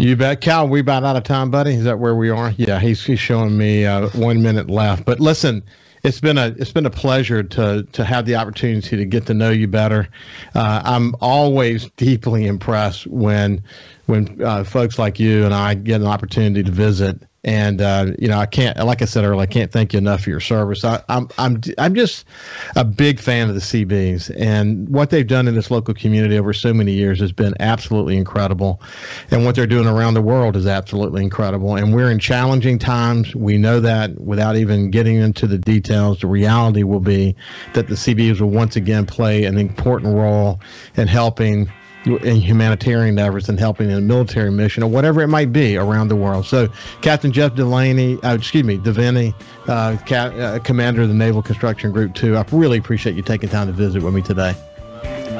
You 0.00 0.14
bet, 0.14 0.40
Cal. 0.40 0.68
We 0.68 0.78
about 0.78 1.02
out 1.02 1.16
of 1.16 1.24
time, 1.24 1.50
buddy. 1.50 1.74
Is 1.74 1.82
that 1.82 1.98
where 1.98 2.14
we 2.14 2.30
are? 2.30 2.52
Yeah, 2.56 2.78
he's 2.78 3.04
he's 3.04 3.18
showing 3.18 3.58
me 3.58 3.84
uh, 3.84 4.08
one 4.10 4.40
minute 4.42 4.70
left. 4.70 5.04
But 5.04 5.18
listen, 5.18 5.60
it's 6.04 6.20
been 6.20 6.38
a 6.38 6.54
it's 6.56 6.70
been 6.70 6.86
a 6.86 6.90
pleasure 6.90 7.42
to 7.42 7.82
to 7.82 8.04
have 8.04 8.24
the 8.24 8.36
opportunity 8.36 8.96
to 8.96 9.04
get 9.04 9.26
to 9.26 9.34
know 9.34 9.50
you 9.50 9.66
better. 9.66 10.08
Uh, 10.54 10.82
I'm 10.84 11.16
always 11.20 11.90
deeply 11.96 12.46
impressed 12.46 13.08
when 13.08 13.60
when 14.08 14.42
uh, 14.42 14.64
folks 14.64 14.98
like 14.98 15.20
you 15.20 15.44
and 15.44 15.52
I 15.52 15.74
get 15.74 16.00
an 16.00 16.06
opportunity 16.06 16.62
to 16.62 16.70
visit 16.70 17.22
and 17.44 17.80
uh, 17.80 18.12
you 18.18 18.26
know, 18.26 18.38
I 18.38 18.46
can't, 18.46 18.76
like 18.84 19.00
I 19.00 19.04
said 19.04 19.24
earlier, 19.24 19.40
I 19.40 19.46
can't 19.46 19.70
thank 19.70 19.92
you 19.92 19.98
enough 19.98 20.22
for 20.22 20.30
your 20.30 20.40
service. 20.40 20.84
I, 20.84 21.02
I'm, 21.08 21.28
I'm, 21.38 21.60
I'm 21.78 21.94
just 21.94 22.26
a 22.74 22.84
big 22.84 23.20
fan 23.20 23.48
of 23.48 23.54
the 23.54 23.60
Seabees, 23.60 24.28
and 24.30 24.88
what 24.88 25.10
they've 25.10 25.26
done 25.26 25.46
in 25.46 25.54
this 25.54 25.70
local 25.70 25.94
community 25.94 26.36
over 26.36 26.52
so 26.52 26.74
many 26.74 26.92
years 26.92 27.20
has 27.20 27.30
been 27.30 27.54
absolutely 27.60 28.16
incredible. 28.16 28.82
And 29.30 29.44
what 29.44 29.54
they're 29.54 29.68
doing 29.68 29.86
around 29.86 30.14
the 30.14 30.22
world 30.22 30.56
is 30.56 30.66
absolutely 30.66 31.22
incredible. 31.22 31.76
And 31.76 31.94
we're 31.94 32.10
in 32.10 32.18
challenging 32.18 32.78
times. 32.78 33.34
We 33.36 33.56
know 33.56 33.78
that 33.80 34.20
without 34.20 34.56
even 34.56 34.90
getting 34.90 35.16
into 35.16 35.46
the 35.46 35.58
details. 35.58 36.20
The 36.20 36.26
reality 36.26 36.82
will 36.82 37.00
be 37.00 37.36
that 37.72 37.86
the 37.86 37.96
Seabees 37.96 38.40
will 38.40 38.50
once 38.50 38.74
again 38.74 39.06
play 39.06 39.44
an 39.44 39.58
important 39.58 40.14
role 40.14 40.60
in 40.96 41.06
helping 41.06 41.70
in 42.06 42.36
humanitarian 42.36 43.18
efforts 43.18 43.48
and 43.48 43.58
helping 43.58 43.90
in 43.90 43.98
a 43.98 44.00
military 44.00 44.50
mission 44.50 44.82
or 44.82 44.90
whatever 44.90 45.20
it 45.20 45.28
might 45.28 45.52
be 45.52 45.76
around 45.76 46.08
the 46.08 46.16
world. 46.16 46.46
So, 46.46 46.68
Captain 47.02 47.32
Jeff 47.32 47.54
Delaney, 47.54 48.20
uh, 48.22 48.34
excuse 48.34 48.64
me, 48.64 48.78
Devaney, 48.78 49.34
uh, 49.68 49.96
uh, 50.14 50.58
Commander 50.60 51.02
of 51.02 51.08
the 51.08 51.14
Naval 51.14 51.42
Construction 51.42 51.92
Group 51.92 52.14
2, 52.14 52.36
I 52.36 52.44
really 52.52 52.78
appreciate 52.78 53.16
you 53.16 53.22
taking 53.22 53.48
time 53.48 53.66
to 53.66 53.72
visit 53.72 54.02
with 54.02 54.14
me 54.14 54.22
today. 54.22 54.54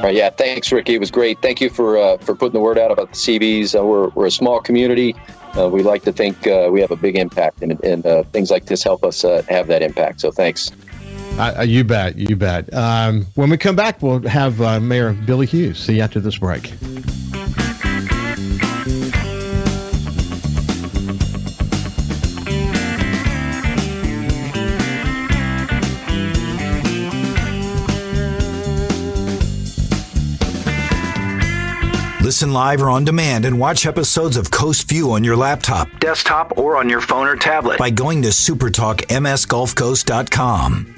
Uh, 0.03 0.09
yeah, 0.09 0.31
thanks, 0.31 0.71
Ricky. 0.71 0.95
It 0.95 1.01
was 1.01 1.11
great. 1.11 1.41
Thank 1.43 1.61
you 1.61 1.71
for 1.71 1.99
uh, 1.99 2.19
for 2.19 2.37
putting 2.37 2.53
the 2.53 2.61
word 2.61 2.79
out 2.79 2.93
about 2.93 3.11
the 3.11 3.17
Seabees. 3.17 3.75
Uh, 3.75 3.85
we're, 3.85 4.09
we're 4.11 4.27
a 4.27 4.31
small 4.31 4.61
community. 4.61 5.17
we 5.57 5.83
like 5.83 6.05
to 6.05 6.13
think 6.13 6.45
we 6.71 6.81
have 6.81 6.93
a 6.93 6.97
big 6.97 7.17
impact, 7.17 7.63
and, 7.63 7.83
and 7.83 8.05
things 8.33 8.51
like 8.51 8.67
this 8.67 8.85
help 8.85 9.03
us 9.03 9.23
have 9.23 9.67
that 9.67 9.83
impact. 9.83 10.21
So, 10.21 10.31
thanks. 10.31 10.71
Uh, 11.39 11.63
you 11.63 11.85
bet. 11.85 12.17
You 12.17 12.37
bet. 12.37 12.73
Um, 12.75 13.27
when 13.35 13.51
we 13.51 13.57
come 13.57 13.77
back, 13.77 14.03
we'll 14.03 14.23
have 14.23 14.61
uh, 14.61 14.81
Mayor 14.81 15.13
Billy 15.13 15.47
Hughes. 15.47 15.79
See 15.79 15.97
you 15.97 16.03
after 16.03 16.21
this 16.21 16.39
break. 16.39 16.73
Listen 32.29 32.53
live 32.53 32.83
or 32.83 32.91
on 32.91 33.07
demand 33.07 33.47
and 33.47 33.59
watch 33.59 33.87
episodes 33.87 34.37
of 34.37 34.51
Coast 34.51 34.87
View 34.87 35.13
on 35.13 35.25
your 35.25 35.35
laptop, 35.35 35.89
desktop, 35.99 36.59
or 36.59 36.77
on 36.77 36.91
your 36.91 37.01
phone 37.01 37.27
or 37.27 37.37
tablet 37.37 37.79
by 37.79 37.89
going 37.89 38.21
to 38.21 38.29
supertalkmsgulfcoast.com. 38.29 40.98